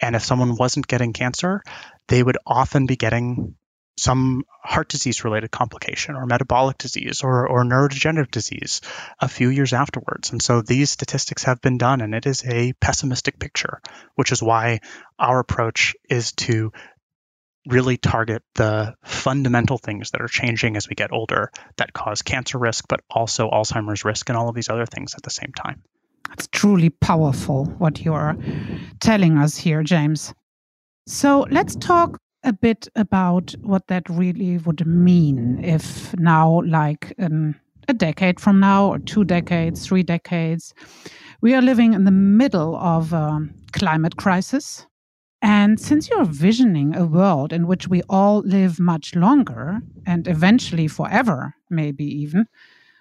And 0.00 0.16
if 0.16 0.24
someone 0.24 0.56
wasn't 0.56 0.86
getting 0.86 1.12
cancer, 1.12 1.62
they 2.08 2.22
would 2.22 2.38
often 2.46 2.86
be 2.86 2.96
getting 2.96 3.56
some 3.98 4.44
heart 4.62 4.88
disease 4.88 5.24
related 5.24 5.50
complication 5.50 6.14
or 6.14 6.24
metabolic 6.24 6.78
disease 6.78 7.22
or, 7.22 7.46
or 7.46 7.64
neurodegenerative 7.64 8.30
disease 8.30 8.80
a 9.20 9.28
few 9.28 9.50
years 9.50 9.74
afterwards. 9.74 10.30
And 10.30 10.40
so 10.40 10.62
these 10.62 10.90
statistics 10.90 11.42
have 11.42 11.60
been 11.60 11.76
done, 11.76 12.00
and 12.00 12.14
it 12.14 12.24
is 12.24 12.42
a 12.46 12.72
pessimistic 12.80 13.38
picture, 13.38 13.82
which 14.14 14.32
is 14.32 14.42
why 14.42 14.80
our 15.18 15.40
approach 15.40 15.94
is 16.08 16.32
to 16.32 16.72
really 17.66 17.96
target 17.96 18.42
the 18.54 18.94
fundamental 19.04 19.78
things 19.78 20.10
that 20.10 20.20
are 20.20 20.28
changing 20.28 20.76
as 20.76 20.88
we 20.88 20.94
get 20.94 21.12
older 21.12 21.50
that 21.76 21.92
cause 21.92 22.22
cancer 22.22 22.58
risk, 22.58 22.86
but 22.88 23.00
also 23.10 23.50
Alzheimer's 23.50 24.04
risk 24.04 24.28
and 24.28 24.38
all 24.38 24.48
of 24.48 24.54
these 24.54 24.68
other 24.68 24.86
things 24.86 25.14
at 25.14 25.22
the 25.22 25.30
same 25.30 25.52
time. 25.52 25.82
It's 26.32 26.48
truly 26.48 26.90
powerful 26.90 27.66
what 27.78 28.00
you're 28.00 28.36
telling 29.00 29.36
us 29.36 29.56
here, 29.56 29.82
James. 29.82 30.32
So 31.06 31.46
let's 31.50 31.76
talk 31.76 32.18
a 32.44 32.52
bit 32.52 32.88
about 32.96 33.54
what 33.62 33.86
that 33.88 34.08
really 34.08 34.58
would 34.58 34.86
mean 34.86 35.62
if 35.62 36.16
now, 36.16 36.62
like 36.64 37.12
um, 37.18 37.54
a 37.88 37.94
decade 37.94 38.40
from 38.40 38.60
now, 38.60 38.86
or 38.88 38.98
two 38.98 39.24
decades, 39.24 39.86
three 39.86 40.02
decades, 40.02 40.72
we 41.40 41.54
are 41.54 41.62
living 41.62 41.94
in 41.94 42.04
the 42.04 42.10
middle 42.10 42.76
of 42.76 43.12
a 43.12 43.40
climate 43.72 44.16
crisis 44.16 44.86
and 45.42 45.80
since 45.80 46.10
you're 46.10 46.24
visioning 46.24 46.94
a 46.94 47.06
world 47.06 47.52
in 47.52 47.66
which 47.66 47.88
we 47.88 48.02
all 48.08 48.40
live 48.40 48.78
much 48.78 49.14
longer 49.14 49.80
and 50.06 50.28
eventually 50.28 50.86
forever, 50.86 51.54
maybe 51.70 52.04
even, 52.04 52.46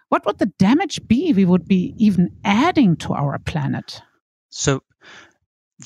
what 0.08 0.26
would 0.26 0.40
the 0.40 0.52
damage 0.58 1.06
be 1.08 1.34
we 1.34 1.46
would 1.46 1.68
be 1.68 1.94
even 1.98 2.38
adding 2.44 2.96
to 2.98 3.14
our 3.14 3.38
planet? 3.40 4.02
So, 4.50 4.84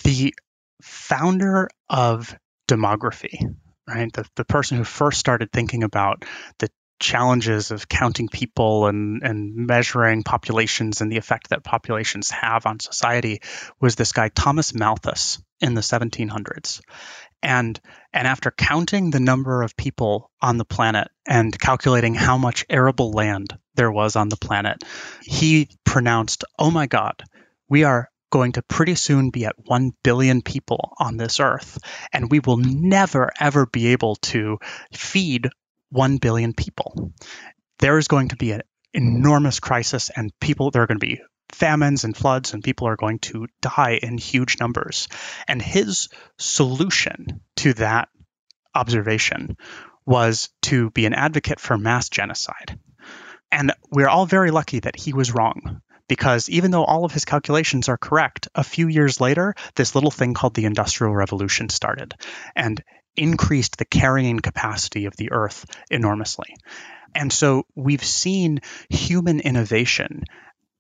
the 0.04 0.34
founder 0.82 1.70
of 1.90 2.38
demography, 2.68 3.56
right, 3.88 4.12
the, 4.14 4.26
the 4.36 4.46
person 4.46 4.78
who 4.78 4.84
first 4.84 5.20
started 5.20 5.52
thinking 5.52 5.84
about 5.84 6.24
the 6.60 6.70
challenges 7.00 7.72
of 7.72 7.90
counting 7.90 8.30
people 8.30 8.88
and, 8.88 9.24
and 9.24 9.56
measuring 9.56 10.24
populations 10.24 11.02
and 11.02 11.12
the 11.12 11.18
effect 11.18 11.50
that 11.50 11.64
populations 11.64 12.30
have 12.32 12.66
on 12.66 12.80
society 12.80 13.42
was 13.82 13.96
this 13.96 14.14
guy 14.14 14.30
Thomas 14.30 14.74
Malthus 14.74 15.42
in 15.64 15.74
the 15.74 15.82
1700s. 15.82 16.82
And, 17.42 17.80
and 18.14 18.28
after 18.28 18.52
counting 18.52 19.10
the 19.10 19.20
number 19.20 19.64
of 19.64 19.76
people 19.78 20.30
on 20.42 20.58
the 20.58 20.66
planet 20.66 21.08
and 21.26 21.58
calculating 21.58 22.14
how 22.14 22.38
much 22.38 22.66
arable 22.70 23.12
land 23.12 23.58
there 23.76 23.92
was 23.92 24.16
on 24.16 24.30
the 24.30 24.38
planet, 24.38 24.84
he 25.22 25.70
pronounced, 25.86 26.44
Oh 26.60 26.70
my 26.70 26.88
God, 26.88 27.24
we 27.70 27.86
are 27.86 28.10
going 28.30 28.52
to 28.54 28.62
pretty 28.64 28.96
soon 28.96 29.30
be 29.30 29.46
at 29.46 29.56
1 29.58 29.92
billion 30.04 30.42
people 30.42 30.94
on 31.00 31.18
this 31.18 31.40
earth, 31.40 31.78
and 32.12 32.30
we 32.30 32.40
will 32.40 32.58
never, 32.58 33.32
ever 33.40 33.66
be 33.66 33.88
able 33.88 34.16
to 34.18 34.58
feed 34.94 35.50
1 35.92 36.18
billion 36.18 36.54
people. 36.54 37.14
There 37.80 37.98
is 37.98 38.08
going 38.08 38.30
to 38.30 38.36
be 38.36 38.52
an 38.52 38.64
enormous 38.94 39.60
crisis, 39.60 40.10
and 40.16 40.32
people, 40.42 40.72
there 40.72 40.84
are 40.84 40.88
going 40.88 41.00
to 41.00 41.06
be 41.06 41.22
famines 41.54 42.04
and 42.04 42.16
floods, 42.16 42.54
and 42.54 42.64
people 42.64 42.88
are 42.88 42.96
going 42.96 43.20
to 43.20 43.48
die 43.62 44.00
in 44.02 44.18
huge 44.18 44.60
numbers. 44.60 45.08
And 45.48 45.62
his 45.62 46.10
solution 46.38 47.42
to 47.58 47.74
that 47.76 48.10
observation 48.76 49.58
was 50.06 50.50
to 50.64 50.90
be 50.92 51.06
an 51.06 51.14
advocate 51.14 51.60
for 51.60 51.78
mass 51.78 52.10
genocide. 52.10 52.80
And 53.52 53.72
we're 53.92 54.10
all 54.10 54.26
very 54.26 54.52
lucky 54.52 54.80
that 54.80 54.96
he 54.96 55.14
was 55.14 55.34
wrong 55.34 55.82
because 56.08 56.50
even 56.50 56.72
though 56.72 56.84
all 56.84 57.06
of 57.06 57.14
his 57.14 57.24
calculations 57.24 57.88
are 57.88 57.98
correct, 57.98 58.48
a 58.56 58.64
few 58.64 58.88
years 58.88 59.22
later, 59.22 59.56
this 59.76 59.96
little 59.96 60.12
thing 60.12 60.34
called 60.34 60.56
the 60.56 60.66
Industrial 60.66 61.16
Revolution 61.16 61.70
started. 61.70 62.14
And 62.56 62.84
increased 63.16 63.78
the 63.78 63.86
carrying 63.86 64.40
capacity 64.40 65.06
of 65.06 65.16
the 65.16 65.32
Earth 65.32 65.66
enormously. 65.90 66.56
And 67.16 67.32
so 67.32 67.66
we've 67.76 68.04
seen 68.04 68.62
human 68.90 69.40
innovation 69.40 70.24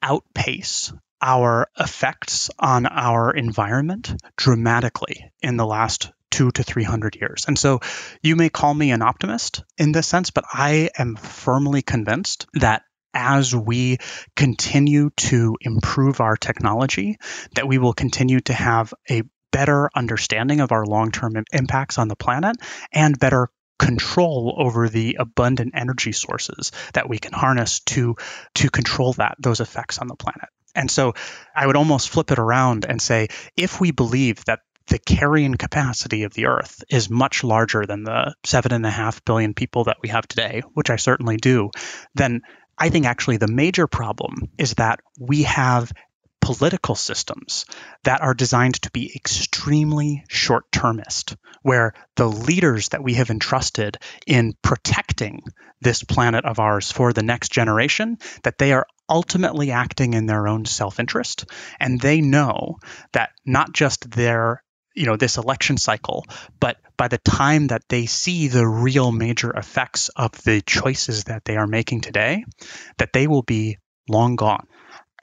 outpace 0.04 0.94
our 1.22 1.68
effects 1.80 2.52
on 2.60 2.86
our 2.86 3.32
environment 3.32 4.13
dramatically 4.36 5.32
in 5.42 5.56
the 5.56 5.66
last 5.66 6.12
two 6.30 6.52
to 6.52 6.63
300 6.63 7.16
years. 7.16 7.46
And 7.48 7.58
so 7.58 7.80
you 8.22 8.36
may 8.36 8.50
call 8.50 8.74
me 8.74 8.92
an 8.92 9.02
optimist 9.02 9.63
in 9.78 9.94
this 9.94 10.08
sense, 10.08 10.32
but 10.32 10.44
I 10.52 10.89
am 10.98 11.16
firmly 11.16 11.82
convinced 11.82 12.48
that 12.56 12.84
as 13.13 13.56
we 13.56 14.00
continue 14.36 15.12
to 15.16 15.56
improve 15.62 16.20
our 16.20 16.36
technology, 16.36 17.18
that 17.56 17.68
we 17.68 17.78
will 17.78 17.94
continue 17.94 18.42
to 18.42 18.54
have 18.54 18.94
a 19.10 19.22
better 19.52 19.89
understanding 19.96 20.60
of 20.60 20.72
our 20.72 20.86
long 20.86 21.12
term 21.12 21.36
impacts 21.54 22.00
on 22.00 22.08
the 22.08 22.16
planet 22.16 22.58
and 22.92 23.18
better 23.18 23.50
control 23.79 24.55
over 24.57 24.89
the 24.89 25.17
abundant 25.19 25.73
energy 25.75 26.12
sources 26.12 26.71
that 26.93 27.09
we 27.09 27.17
can 27.17 27.33
harness 27.33 27.79
to 27.81 28.15
to 28.55 28.69
control 28.69 29.13
that 29.13 29.36
those 29.39 29.59
effects 29.59 29.97
on 29.97 30.07
the 30.07 30.15
planet. 30.15 30.49
And 30.75 30.89
so 30.89 31.13
I 31.55 31.67
would 31.67 31.75
almost 31.75 32.09
flip 32.09 32.31
it 32.31 32.39
around 32.39 32.86
and 32.88 33.01
say 33.01 33.27
if 33.55 33.79
we 33.79 33.91
believe 33.91 34.43
that 34.45 34.59
the 34.88 34.99
carrying 34.99 35.55
capacity 35.55 36.23
of 36.23 36.33
the 36.33 36.47
Earth 36.47 36.83
is 36.89 37.09
much 37.09 37.43
larger 37.43 37.86
than 37.86 38.03
the 38.03 38.36
seven 38.43 38.73
and 38.73 38.86
a 38.86 38.91
half 38.91 39.23
billion 39.23 39.53
people 39.53 39.86
that 39.86 39.97
we 40.01 40.09
have 40.09 40.27
today, 40.27 40.62
which 40.73 40.89
I 40.89 40.97
certainly 40.97 41.38
do, 41.38 41.71
then 42.15 42.41
I 42.77 42.89
think 42.89 43.05
actually 43.05 43.38
the 43.38 43.47
major 43.47 43.88
problem 43.88 44.49
is 44.57 44.73
that 44.75 44.99
we 45.17 45.43
have 45.43 45.91
political 46.43 46.93
systems 46.93 47.65
that 48.03 48.21
are 48.21 48.34
designed 48.34 48.75
to 48.82 48.91
be 48.91 49.15
extremely 49.15 50.25
short 50.27 50.69
termist, 50.73 51.38
where 51.62 51.93
the 52.17 52.27
leaders 52.27 52.89
that 52.89 53.01
we 53.01 53.13
have 53.13 53.29
entrusted 53.29 53.97
in 54.27 54.53
protecting 54.62 55.41
this 55.79 56.03
planet 56.03 56.43
of 56.43 56.60
ours 56.60 56.91
for 56.91 57.13
the 57.13 57.23
next 57.23 57.49
generation, 57.53 58.17
that 58.43 58.58
they 58.58 58.73
are 58.73 58.86
ultimately 59.10 59.71
acting 59.71 60.13
in 60.13 60.25
their 60.25 60.49
own 60.49 60.65
self-interest. 60.65 61.45
And 61.79 61.99
they 62.01 62.19
know 62.19 62.79
that 63.13 63.29
not 63.45 63.71
just 63.71 64.12
their 64.12 64.62
you 64.95 65.08
know 65.08 65.15
this 65.15 65.38
election 65.38 65.75
cycle 65.77 66.23
but 66.60 66.77
by 66.97 67.08
the 67.08 67.17
time 67.17 67.67
that 67.67 67.82
they 67.89 68.06
see 68.06 68.47
the 68.47 68.67
real 68.67 69.12
major 69.12 69.49
effects 69.49 70.10
of 70.10 70.32
the 70.43 70.62
choices 70.62 71.23
that 71.23 71.43
they 71.45 71.58
are 71.58 71.65
making 71.65 72.01
today 72.01 72.45
that 72.99 73.12
they 73.12 73.25
will 73.25 73.41
be 73.41 73.77
long 74.08 74.36
gone. 74.36 74.67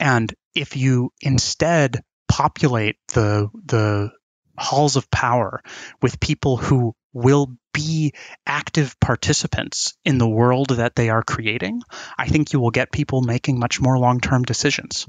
And 0.01 0.35
if 0.55 0.77
you 0.77 1.13
instead 1.21 2.03
populate 2.29 2.97
the 3.15 3.49
the 3.65 4.11
halls 4.59 4.97
of 4.97 5.11
power 5.11 5.63
with 6.03 6.21
people 6.21 6.57
who 6.57 6.95
will 7.13 7.57
be 7.73 8.13
active 8.47 8.99
participants 9.01 9.95
in 10.05 10.19
the 10.19 10.29
world 10.29 10.71
that 10.71 10.95
they 10.95 11.09
are 11.09 11.23
creating, 11.23 11.81
I 12.19 12.29
think 12.29 12.53
you 12.53 12.61
will 12.61 12.71
get 12.71 12.93
people 12.93 13.23
making 13.23 13.59
much 13.59 13.81
more 13.81 13.99
long-term 13.99 14.43
decisions. 14.43 15.07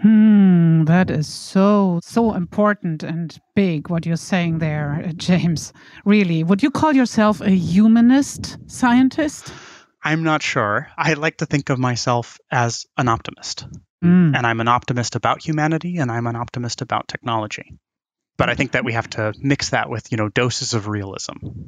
Hmm, 0.00 0.84
that 0.84 1.10
is 1.10 1.26
so 1.26 1.98
so 2.02 2.34
important 2.34 3.02
and 3.02 3.36
big 3.56 3.90
what 3.90 4.06
you're 4.06 4.16
saying 4.16 4.58
there, 4.58 5.10
James. 5.16 5.72
Really, 6.04 6.44
would 6.44 6.62
you 6.62 6.70
call 6.70 6.92
yourself 6.92 7.40
a 7.40 7.50
humanist 7.50 8.58
scientist? 8.68 9.52
I'm 10.04 10.22
not 10.22 10.42
sure. 10.42 10.88
I 10.96 11.14
like 11.14 11.38
to 11.38 11.46
think 11.46 11.70
of 11.70 11.78
myself 11.80 12.38
as 12.52 12.86
an 12.96 13.08
optimist. 13.08 13.66
Mm. 14.04 14.36
And 14.36 14.46
I'm 14.46 14.60
an 14.60 14.68
optimist 14.68 15.16
about 15.16 15.44
humanity 15.44 15.98
and 15.98 16.10
I'm 16.10 16.26
an 16.26 16.36
optimist 16.36 16.82
about 16.82 17.08
technology. 17.08 17.74
But 18.36 18.48
I 18.48 18.54
think 18.54 18.72
that 18.72 18.84
we 18.84 18.92
have 18.92 19.10
to 19.10 19.34
mix 19.38 19.70
that 19.70 19.90
with, 19.90 20.12
you 20.12 20.16
know, 20.16 20.28
doses 20.28 20.72
of 20.72 20.86
realism. 20.86 21.66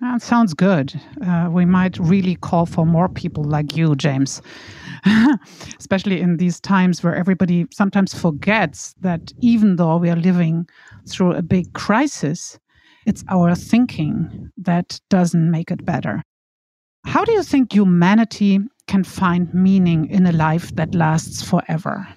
That 0.00 0.22
sounds 0.22 0.54
good. 0.54 1.00
Uh, 1.24 1.48
we 1.50 1.64
might 1.64 1.98
really 1.98 2.36
call 2.36 2.66
for 2.66 2.86
more 2.86 3.08
people 3.08 3.42
like 3.42 3.76
you, 3.76 3.96
James, 3.96 4.42
especially 5.78 6.20
in 6.20 6.36
these 6.36 6.60
times 6.60 7.02
where 7.02 7.14
everybody 7.14 7.66
sometimes 7.72 8.14
forgets 8.14 8.94
that 9.00 9.32
even 9.40 9.76
though 9.76 9.96
we 9.96 10.10
are 10.10 10.16
living 10.16 10.68
through 11.08 11.32
a 11.32 11.42
big 11.42 11.72
crisis, 11.72 12.58
it's 13.06 13.24
our 13.28 13.54
thinking 13.54 14.50
that 14.58 15.00
doesn't 15.08 15.50
make 15.50 15.70
it 15.70 15.84
better. 15.84 16.22
How 17.06 17.24
do 17.24 17.32
you 17.32 17.42
think 17.42 17.72
humanity 17.72 18.60
can 18.86 19.04
find 19.04 19.52
meaning 19.52 20.10
in 20.10 20.26
a 20.26 20.32
life 20.32 20.74
that 20.76 20.94
lasts 20.94 21.42
forever? 21.42 22.08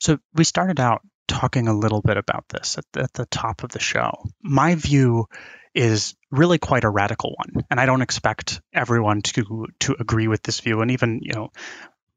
So, 0.00 0.18
we 0.34 0.44
started 0.44 0.80
out 0.80 1.02
talking 1.26 1.68
a 1.68 1.74
little 1.74 2.00
bit 2.00 2.16
about 2.16 2.48
this 2.48 2.78
at 2.78 2.84
the, 2.92 3.02
at 3.02 3.12
the 3.12 3.26
top 3.26 3.62
of 3.62 3.70
the 3.70 3.80
show. 3.80 4.12
My 4.42 4.74
view 4.74 5.26
is 5.74 6.14
really 6.30 6.58
quite 6.58 6.84
a 6.84 6.90
radical 6.90 7.34
one, 7.36 7.64
and 7.70 7.78
I 7.78 7.86
don't 7.86 8.02
expect 8.02 8.60
everyone 8.72 9.22
to 9.22 9.66
to 9.80 9.96
agree 9.98 10.28
with 10.28 10.42
this 10.42 10.60
view. 10.60 10.80
And 10.80 10.90
even 10.90 11.20
you 11.22 11.34
know, 11.34 11.50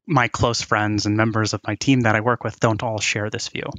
my 0.06 0.28
close 0.28 0.62
friends 0.62 1.06
and 1.06 1.16
members 1.16 1.54
of 1.54 1.60
my 1.66 1.76
team 1.76 2.00
that 2.02 2.16
I 2.16 2.20
work 2.20 2.44
with 2.44 2.58
don't 2.58 2.82
all 2.82 2.98
share 2.98 3.30
this 3.30 3.48
view. 3.48 3.70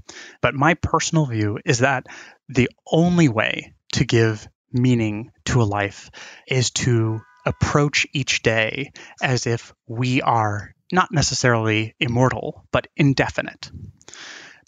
But 0.41 0.53
my 0.53 0.75
personal 0.75 1.25
view 1.25 1.59
is 1.65 1.79
that 1.79 2.07
the 2.49 2.69
only 2.89 3.29
way 3.29 3.73
to 3.93 4.05
give 4.05 4.47
meaning 4.71 5.31
to 5.45 5.61
a 5.61 5.63
life 5.63 6.09
is 6.47 6.71
to 6.71 7.21
approach 7.45 8.07
each 8.13 8.41
day 8.41 8.91
as 9.21 9.47
if 9.47 9.73
we 9.87 10.21
are 10.21 10.73
not 10.91 11.11
necessarily 11.11 11.95
immortal, 11.99 12.65
but 12.71 12.87
indefinite. 12.95 13.71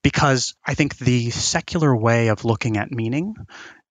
Because 0.04 0.56
I 0.66 0.74
think 0.74 0.98
the 0.98 1.30
secular 1.32 1.96
way 1.96 2.28
of 2.28 2.46
looking 2.46 2.78
at 2.78 2.92
meaning 2.92 3.36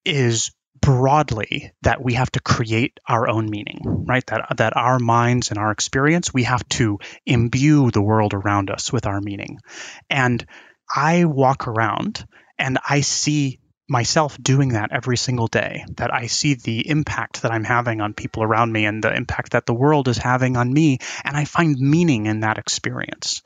is 0.05 0.53
broadly 0.81 1.73
that 1.83 2.03
we 2.03 2.15
have 2.15 2.31
to 2.33 2.41
create 2.41 3.01
our 3.09 3.29
own 3.29 3.49
meaning, 3.49 3.81
right? 3.85 4.25
That 4.27 4.57
that 4.59 4.77
our 4.77 4.99
minds 4.99 5.51
and 5.51 5.59
our 5.59 5.71
experience, 5.71 6.35
we 6.35 6.43
have 6.43 6.69
to 6.71 6.99
imbue 7.25 7.91
the 7.91 8.03
world 8.03 8.35
around 8.35 8.71
us 8.71 8.93
with 8.93 9.07
our 9.07 9.21
meaning. 9.21 9.59
And 10.11 10.45
I 10.95 11.25
walk 11.25 11.69
around 11.69 12.27
and 12.59 12.79
I 12.89 13.01
see 13.01 13.61
myself 13.89 14.37
doing 14.41 14.71
that 14.71 14.91
every 14.93 15.17
single 15.17 15.47
day 15.47 15.85
that 15.97 16.13
i 16.13 16.27
see 16.27 16.55
the 16.55 16.89
impact 16.89 17.43
that 17.43 17.53
i'm 17.53 17.65
having 17.65 18.01
on 18.01 18.15
people 18.15 18.43
around 18.43 18.73
me 18.73 18.87
and 18.87 19.05
the 19.05 19.15
impact 19.15 19.53
that 19.53 19.67
the 19.67 19.75
world 19.75 20.09
is 20.09 20.19
having 20.19 20.57
on 20.57 20.73
me 20.73 20.99
and 21.25 21.37
i 21.37 21.45
find 21.45 21.77
meaning 21.79 22.27
in 22.27 22.41
that 22.41 22.59
experience 22.59 23.43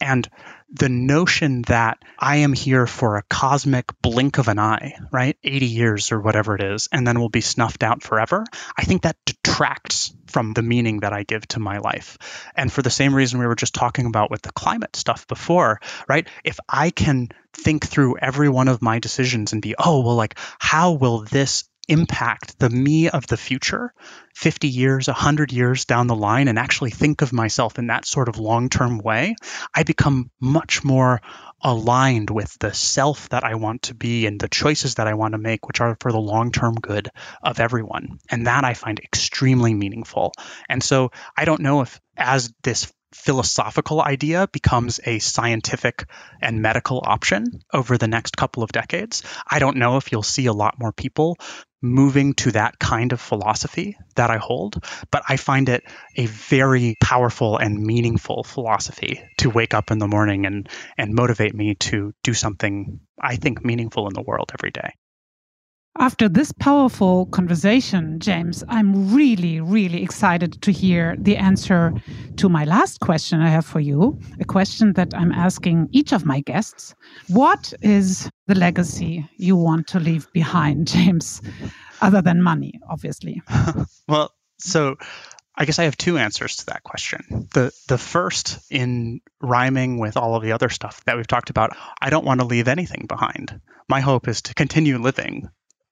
and 0.00 0.28
the 0.70 0.88
notion 0.88 1.62
that 1.62 1.98
I 2.18 2.36
am 2.36 2.52
here 2.52 2.86
for 2.86 3.16
a 3.16 3.22
cosmic 3.22 3.86
blink 4.02 4.38
of 4.38 4.48
an 4.48 4.58
eye, 4.58 4.94
right? 5.10 5.36
80 5.42 5.66
years 5.66 6.12
or 6.12 6.20
whatever 6.20 6.54
it 6.54 6.62
is, 6.62 6.88
and 6.92 7.06
then 7.06 7.18
we'll 7.18 7.30
be 7.30 7.40
snuffed 7.40 7.82
out 7.82 8.02
forever, 8.02 8.44
I 8.76 8.84
think 8.84 9.02
that 9.02 9.16
detracts 9.24 10.12
from 10.28 10.52
the 10.52 10.62
meaning 10.62 11.00
that 11.00 11.12
I 11.12 11.22
give 11.22 11.46
to 11.48 11.60
my 11.60 11.78
life. 11.78 12.18
And 12.54 12.72
for 12.72 12.82
the 12.82 12.90
same 12.90 13.14
reason 13.14 13.40
we 13.40 13.46
were 13.46 13.54
just 13.54 13.74
talking 13.74 14.06
about 14.06 14.30
with 14.30 14.42
the 14.42 14.52
climate 14.52 14.96
stuff 14.96 15.26
before, 15.26 15.80
right? 16.08 16.28
If 16.44 16.58
I 16.68 16.90
can 16.90 17.28
think 17.52 17.86
through 17.86 18.18
every 18.18 18.48
one 18.48 18.68
of 18.68 18.82
my 18.82 18.98
decisions 18.98 19.52
and 19.52 19.62
be, 19.62 19.74
oh, 19.78 20.00
well, 20.00 20.16
like, 20.16 20.38
how 20.58 20.92
will 20.92 21.20
this 21.20 21.64
impact 21.88 22.58
the 22.58 22.68
me 22.68 23.08
of 23.08 23.26
the 23.26 23.36
future 23.36 23.92
50 24.34 24.68
years 24.68 25.08
100 25.08 25.52
years 25.52 25.86
down 25.86 26.06
the 26.06 26.14
line 26.14 26.48
and 26.48 26.58
actually 26.58 26.90
think 26.90 27.22
of 27.22 27.32
myself 27.32 27.78
in 27.78 27.86
that 27.86 28.06
sort 28.06 28.28
of 28.28 28.38
long-term 28.38 28.98
way 28.98 29.34
i 29.74 29.82
become 29.82 30.30
much 30.40 30.84
more 30.84 31.20
aligned 31.62 32.30
with 32.30 32.56
the 32.60 32.72
self 32.72 33.28
that 33.30 33.42
i 33.42 33.54
want 33.54 33.82
to 33.82 33.94
be 33.94 34.26
and 34.26 34.38
the 34.38 34.48
choices 34.48 34.96
that 34.96 35.08
i 35.08 35.14
want 35.14 35.32
to 35.32 35.38
make 35.38 35.66
which 35.66 35.80
are 35.80 35.96
for 36.00 36.12
the 36.12 36.18
long-term 36.18 36.74
good 36.74 37.08
of 37.42 37.58
everyone 37.58 38.18
and 38.30 38.46
that 38.46 38.64
i 38.64 38.74
find 38.74 39.00
extremely 39.00 39.72
meaningful 39.72 40.32
and 40.68 40.82
so 40.82 41.10
i 41.36 41.44
don't 41.44 41.60
know 41.60 41.80
if 41.80 41.98
as 42.16 42.52
this 42.62 42.92
philosophical 43.12 44.02
idea 44.02 44.46
becomes 44.52 45.00
a 45.04 45.18
scientific 45.18 46.04
and 46.42 46.60
medical 46.60 47.02
option 47.04 47.46
over 47.72 47.96
the 47.96 48.08
next 48.08 48.36
couple 48.36 48.62
of 48.62 48.70
decades. 48.70 49.22
I 49.50 49.58
don't 49.58 49.78
know 49.78 49.96
if 49.96 50.12
you'll 50.12 50.22
see 50.22 50.46
a 50.46 50.52
lot 50.52 50.78
more 50.78 50.92
people 50.92 51.36
moving 51.80 52.34
to 52.34 52.52
that 52.52 52.78
kind 52.78 53.12
of 53.12 53.20
philosophy 53.20 53.96
that 54.16 54.30
I 54.30 54.38
hold, 54.38 54.84
but 55.10 55.22
I 55.28 55.36
find 55.36 55.68
it 55.68 55.84
a 56.16 56.26
very 56.26 56.96
powerful 57.02 57.56
and 57.56 57.78
meaningful 57.78 58.44
philosophy 58.44 59.22
to 59.38 59.50
wake 59.50 59.74
up 59.74 59.90
in 59.90 59.98
the 59.98 60.08
morning 60.08 60.46
and 60.46 60.68
and 60.96 61.14
motivate 61.14 61.54
me 61.54 61.74
to 61.76 62.12
do 62.22 62.34
something 62.34 63.00
I 63.20 63.36
think 63.36 63.64
meaningful 63.64 64.08
in 64.08 64.14
the 64.14 64.22
world 64.22 64.50
every 64.54 64.70
day. 64.70 64.92
After 65.96 66.28
this 66.28 66.52
powerful 66.52 67.26
conversation, 67.26 68.20
James, 68.20 68.62
I'm 68.68 69.12
really, 69.12 69.60
really 69.60 70.02
excited 70.02 70.62
to 70.62 70.70
hear 70.70 71.16
the 71.18 71.36
answer 71.36 71.92
to 72.36 72.48
my 72.48 72.64
last 72.64 73.00
question 73.00 73.40
I 73.40 73.48
have 73.48 73.66
for 73.66 73.80
you, 73.80 74.16
a 74.38 74.44
question 74.44 74.92
that 74.92 75.12
I'm 75.12 75.32
asking 75.32 75.88
each 75.90 76.12
of 76.12 76.24
my 76.24 76.40
guests. 76.40 76.94
What 77.26 77.72
is 77.82 78.30
the 78.46 78.54
legacy 78.54 79.28
you 79.38 79.56
want 79.56 79.88
to 79.88 79.98
leave 79.98 80.32
behind, 80.32 80.86
James, 80.94 81.42
other 82.00 82.22
than 82.22 82.42
money, 82.42 82.78
obviously? 82.88 83.42
well, 84.08 84.32
so 84.58 84.96
I 85.56 85.64
guess 85.64 85.80
I 85.80 85.84
have 85.84 85.96
two 85.96 86.16
answers 86.16 86.56
to 86.56 86.66
that 86.66 86.84
question. 86.84 87.48
The 87.52 87.72
the 87.88 87.98
first 87.98 88.60
in 88.70 89.20
rhyming 89.40 89.98
with 89.98 90.16
all 90.16 90.36
of 90.36 90.44
the 90.44 90.52
other 90.52 90.68
stuff 90.68 91.02
that 91.06 91.16
we've 91.16 91.26
talked 91.26 91.50
about, 91.50 91.76
I 92.00 92.10
don't 92.10 92.24
want 92.24 92.40
to 92.40 92.46
leave 92.46 92.68
anything 92.68 93.06
behind. 93.08 93.60
My 93.88 93.98
hope 94.00 94.28
is 94.28 94.42
to 94.42 94.54
continue 94.54 94.98
living 94.98 95.48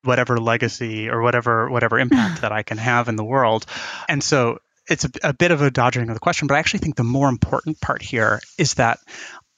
whatever 0.07 0.39
legacy 0.39 1.09
or 1.09 1.23
whatever 1.23 1.69
whatever 1.71 1.99
impact 1.99 2.41
that 2.43 2.53
I 2.53 2.63
can 2.63 2.79
have 2.79 3.09
in 3.09 3.17
the 3.17 3.25
world. 3.25 3.67
And 4.09 4.23
so 4.23 4.59
it's 4.89 5.05
a, 5.05 5.11
a 5.23 5.33
bit 5.33 5.51
of 5.51 5.63
a 5.63 5.71
dodging 5.71 6.09
of 6.09 6.15
the 6.15 6.21
question, 6.21 6.47
but 6.47 6.55
I 6.55 6.59
actually 6.61 6.81
think 6.81 6.97
the 6.97 7.05
more 7.05 7.29
important 7.29 7.81
part 7.81 8.03
here 8.03 8.41
is 8.59 8.75
that 8.75 8.99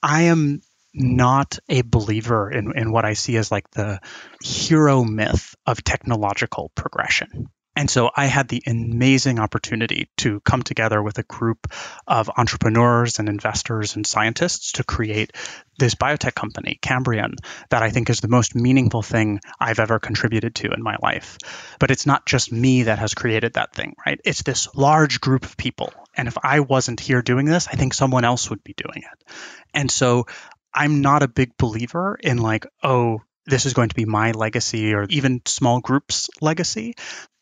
I 0.01 0.23
am 0.23 0.61
not 0.93 1.59
a 1.69 1.83
believer 1.83 2.49
in, 2.51 2.75
in 2.75 2.91
what 2.91 3.05
I 3.05 3.13
see 3.13 3.37
as 3.37 3.51
like 3.51 3.69
the 3.71 3.99
hero 4.43 5.03
myth 5.03 5.55
of 5.65 5.83
technological 5.83 6.71
progression. 6.75 7.49
And 7.79 7.89
so 7.89 8.11
I 8.13 8.25
had 8.25 8.49
the 8.49 8.61
amazing 8.67 9.39
opportunity 9.39 10.09
to 10.17 10.41
come 10.41 10.63
together 10.63 11.01
with 11.01 11.17
a 11.17 11.23
group 11.23 11.71
of 12.05 12.29
entrepreneurs 12.35 13.19
and 13.19 13.29
investors 13.29 13.95
and 13.95 14.05
scientists 14.05 14.73
to 14.73 14.83
create 14.83 15.31
this 15.77 15.95
biotech 15.95 16.35
company, 16.35 16.77
Cambrian, 16.81 17.35
that 17.69 17.81
I 17.81 17.89
think 17.89 18.09
is 18.09 18.19
the 18.19 18.27
most 18.27 18.53
meaningful 18.53 19.01
thing 19.01 19.39
I've 19.61 19.79
ever 19.79 19.97
contributed 19.97 20.55
to 20.55 20.73
in 20.73 20.83
my 20.83 20.97
life. 21.01 21.37
But 21.79 21.89
it's 21.89 22.05
not 22.05 22.25
just 22.25 22.51
me 22.51 22.83
that 22.83 22.99
has 22.99 23.13
created 23.13 23.53
that 23.53 23.73
thing, 23.73 23.95
right? 24.05 24.19
It's 24.25 24.43
this 24.43 24.67
large 24.75 25.21
group 25.21 25.45
of 25.45 25.55
people. 25.55 25.93
And 26.13 26.27
if 26.27 26.37
I 26.43 26.59
wasn't 26.59 26.99
here 26.99 27.21
doing 27.21 27.45
this, 27.45 27.69
I 27.69 27.77
think 27.77 27.93
someone 27.93 28.25
else 28.25 28.49
would 28.49 28.61
be 28.61 28.73
doing 28.75 29.03
it. 29.09 29.31
And 29.73 29.89
so 29.89 30.25
I'm 30.73 30.99
not 30.99 31.23
a 31.23 31.29
big 31.29 31.55
believer 31.55 32.19
in 32.21 32.39
like, 32.39 32.67
oh, 32.83 33.21
this 33.49 33.65
is 33.65 33.73
going 33.73 33.89
to 33.89 33.95
be 33.95 34.05
my 34.05 34.31
legacy 34.31 34.93
or 34.93 35.05
even 35.09 35.41
small 35.45 35.79
groups' 35.79 36.29
legacy. 36.41 36.95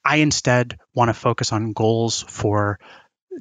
I 0.08 0.18
instead 0.18 0.80
want 0.96 1.10
to 1.10 1.14
focus 1.14 1.52
on 1.52 1.74
goals 1.74 2.24
for 2.30 2.80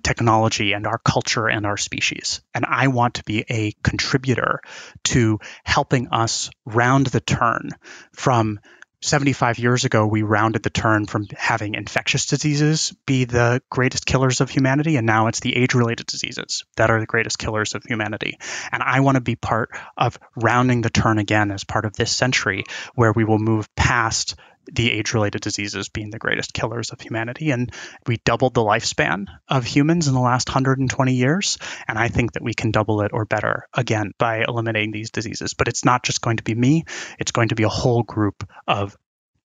technology 0.02 0.72
and 0.72 0.84
our 0.84 0.98
culture 0.98 1.46
and 1.46 1.64
our 1.64 1.76
species. 1.76 2.40
And 2.52 2.66
I 2.66 2.88
want 2.88 3.14
to 3.14 3.24
be 3.24 3.44
a 3.48 3.72
contributor 3.84 4.60
to 5.04 5.38
helping 5.64 6.08
us 6.08 6.50
round 6.64 7.06
the 7.06 7.20
turn 7.20 7.70
from 8.12 8.58
75 9.02 9.60
years 9.60 9.84
ago, 9.84 10.06
we 10.06 10.22
rounded 10.22 10.64
the 10.64 10.70
turn 10.70 11.06
from 11.06 11.26
having 11.36 11.74
infectious 11.74 12.26
diseases 12.26 12.92
be 13.06 13.24
the 13.24 13.62
greatest 13.70 14.06
killers 14.06 14.40
of 14.40 14.50
humanity, 14.50 14.96
and 14.96 15.06
now 15.06 15.28
it's 15.28 15.40
the 15.40 15.54
age 15.54 15.74
related 15.74 16.06
diseases 16.06 16.64
that 16.76 16.90
are 16.90 16.98
the 16.98 17.06
greatest 17.06 17.38
killers 17.38 17.74
of 17.74 17.84
humanity. 17.84 18.38
And 18.72 18.82
I 18.82 19.00
want 19.00 19.16
to 19.16 19.20
be 19.20 19.36
part 19.36 19.70
of 19.96 20.18
rounding 20.34 20.80
the 20.80 20.90
turn 20.90 21.18
again 21.18 21.52
as 21.52 21.62
part 21.62 21.84
of 21.84 21.92
this 21.92 22.10
century 22.10 22.64
where 22.94 23.12
we 23.12 23.24
will 23.24 23.38
move 23.38 23.72
past 23.76 24.34
the 24.72 24.92
age 24.92 25.14
related 25.14 25.42
diseases 25.42 25.88
being 25.88 26.10
the 26.10 26.18
greatest 26.18 26.52
killers 26.52 26.90
of 26.90 27.00
humanity. 27.00 27.50
And 27.50 27.72
we 28.06 28.18
doubled 28.18 28.54
the 28.54 28.62
lifespan 28.62 29.26
of 29.48 29.64
humans 29.64 30.08
in 30.08 30.14
the 30.14 30.20
last 30.20 30.48
120 30.48 31.14
years. 31.14 31.58
And 31.88 31.98
I 31.98 32.08
think 32.08 32.32
that 32.32 32.42
we 32.42 32.54
can 32.54 32.70
double 32.70 33.02
it 33.02 33.12
or 33.12 33.24
better 33.24 33.66
again 33.74 34.12
by 34.18 34.44
eliminating 34.46 34.92
these 34.92 35.10
diseases. 35.10 35.54
But 35.54 35.68
it's 35.68 35.84
not 35.84 36.02
just 36.02 36.20
going 36.20 36.38
to 36.38 36.44
be 36.44 36.54
me, 36.54 36.84
it's 37.18 37.32
going 37.32 37.48
to 37.48 37.54
be 37.54 37.64
a 37.64 37.68
whole 37.68 38.02
group 38.02 38.48
of 38.66 38.96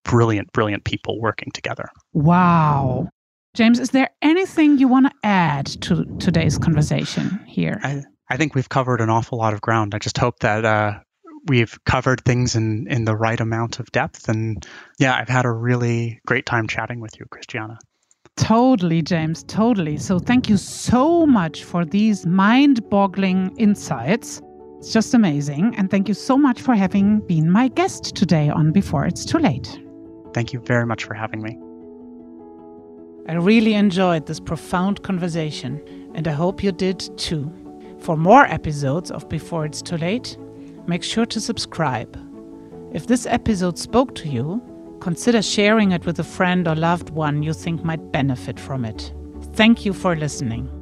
brilliant, 0.04 0.52
brilliant 0.52 0.84
people 0.84 1.20
working 1.20 1.52
together. 1.54 1.90
Wow. 2.14 3.10
James, 3.54 3.80
is 3.80 3.90
there 3.90 4.10
anything 4.22 4.78
you 4.78 4.88
want 4.88 5.08
to 5.08 5.14
add 5.24 5.66
to 5.66 6.06
today's 6.20 6.58
conversation 6.58 7.44
here? 7.46 7.80
I, 7.84 8.04
I 8.30 8.38
think 8.38 8.56
we've 8.56 8.70
covered 8.70 9.02
an 9.02 9.10
awful 9.10 9.38
lot 9.38 9.54
of 9.54 9.62
ground. 9.62 9.94
I 9.94 10.00
just 10.00 10.18
hope 10.18 10.40
that 10.40 10.64
uh, 10.64 11.00
we've 11.48 11.78
covered 11.86 12.24
things 12.24 12.56
in 12.56 12.88
in 12.88 13.06
the 13.06 13.16
right 13.16 13.40
amount 13.40 13.80
of 13.80 13.92
depth. 13.92 14.30
And 14.30 14.66
yeah 15.00 15.16
i've 15.16 15.30
had 15.30 15.46
a 15.46 15.52
really 15.52 16.22
great 16.26 16.46
time 16.46 16.68
chatting 16.68 17.00
with 17.00 17.20
you 17.20 17.26
christiana. 17.32 17.78
Totally 18.38 19.02
james 19.02 19.44
totally. 19.44 19.98
So 19.98 20.20
thank 20.20 20.50
you 20.50 20.58
so 20.58 21.26
much 21.26 21.64
for 21.64 21.86
these 21.86 22.26
mind-boggling 22.26 23.56
insights. 23.58 24.42
It's 24.80 24.94
just 24.94 25.14
amazing. 25.14 25.76
And 25.78 25.92
thank 25.92 26.08
you 26.08 26.16
so 26.16 26.38
much 26.38 26.60
for 26.60 26.74
having 26.74 27.20
been 27.28 27.52
my 27.52 27.68
guest 27.68 28.16
today 28.16 28.50
on 28.50 28.72
before 28.72 29.06
it's 29.06 29.26
too 29.26 29.38
late. 29.38 29.80
Thank 30.34 30.54
you 30.54 30.60
very 30.60 30.88
much 30.88 31.04
for 31.04 31.14
having 31.14 31.42
me. 31.44 31.58
I 33.28 33.36
really 33.36 33.76
enjoyed 33.76 34.26
this 34.26 34.40
profound 34.40 35.04
conversation 35.04 35.80
and 36.16 36.28
i 36.28 36.32
hope 36.32 36.64
you 36.64 36.72
did 36.72 37.00
too. 37.18 37.52
For 38.00 38.18
more 38.18 38.46
episodes 38.46 39.12
of 39.12 39.30
before 39.30 39.66
it's 39.66 39.82
too 39.82 39.98
late 39.98 40.38
make 40.92 41.04
sure 41.04 41.26
to 41.26 41.40
subscribe. 41.40 42.18
If 42.94 43.08
this 43.08 43.26
episode 43.26 43.80
spoke 43.80 44.14
to 44.16 44.28
you, 44.28 44.62
consider 45.00 45.42
sharing 45.42 45.94
it 45.94 46.06
with 46.06 46.20
a 46.20 46.24
friend 46.26 46.68
or 46.68 46.76
loved 46.76 47.12
one 47.12 47.42
you 47.42 47.54
think 47.54 47.86
might 47.86 48.12
benefit 48.12 48.60
from 48.60 48.84
it. 48.84 49.14
Thank 49.54 49.86
you 49.86 49.94
for 49.94 50.18
listening. 50.18 50.81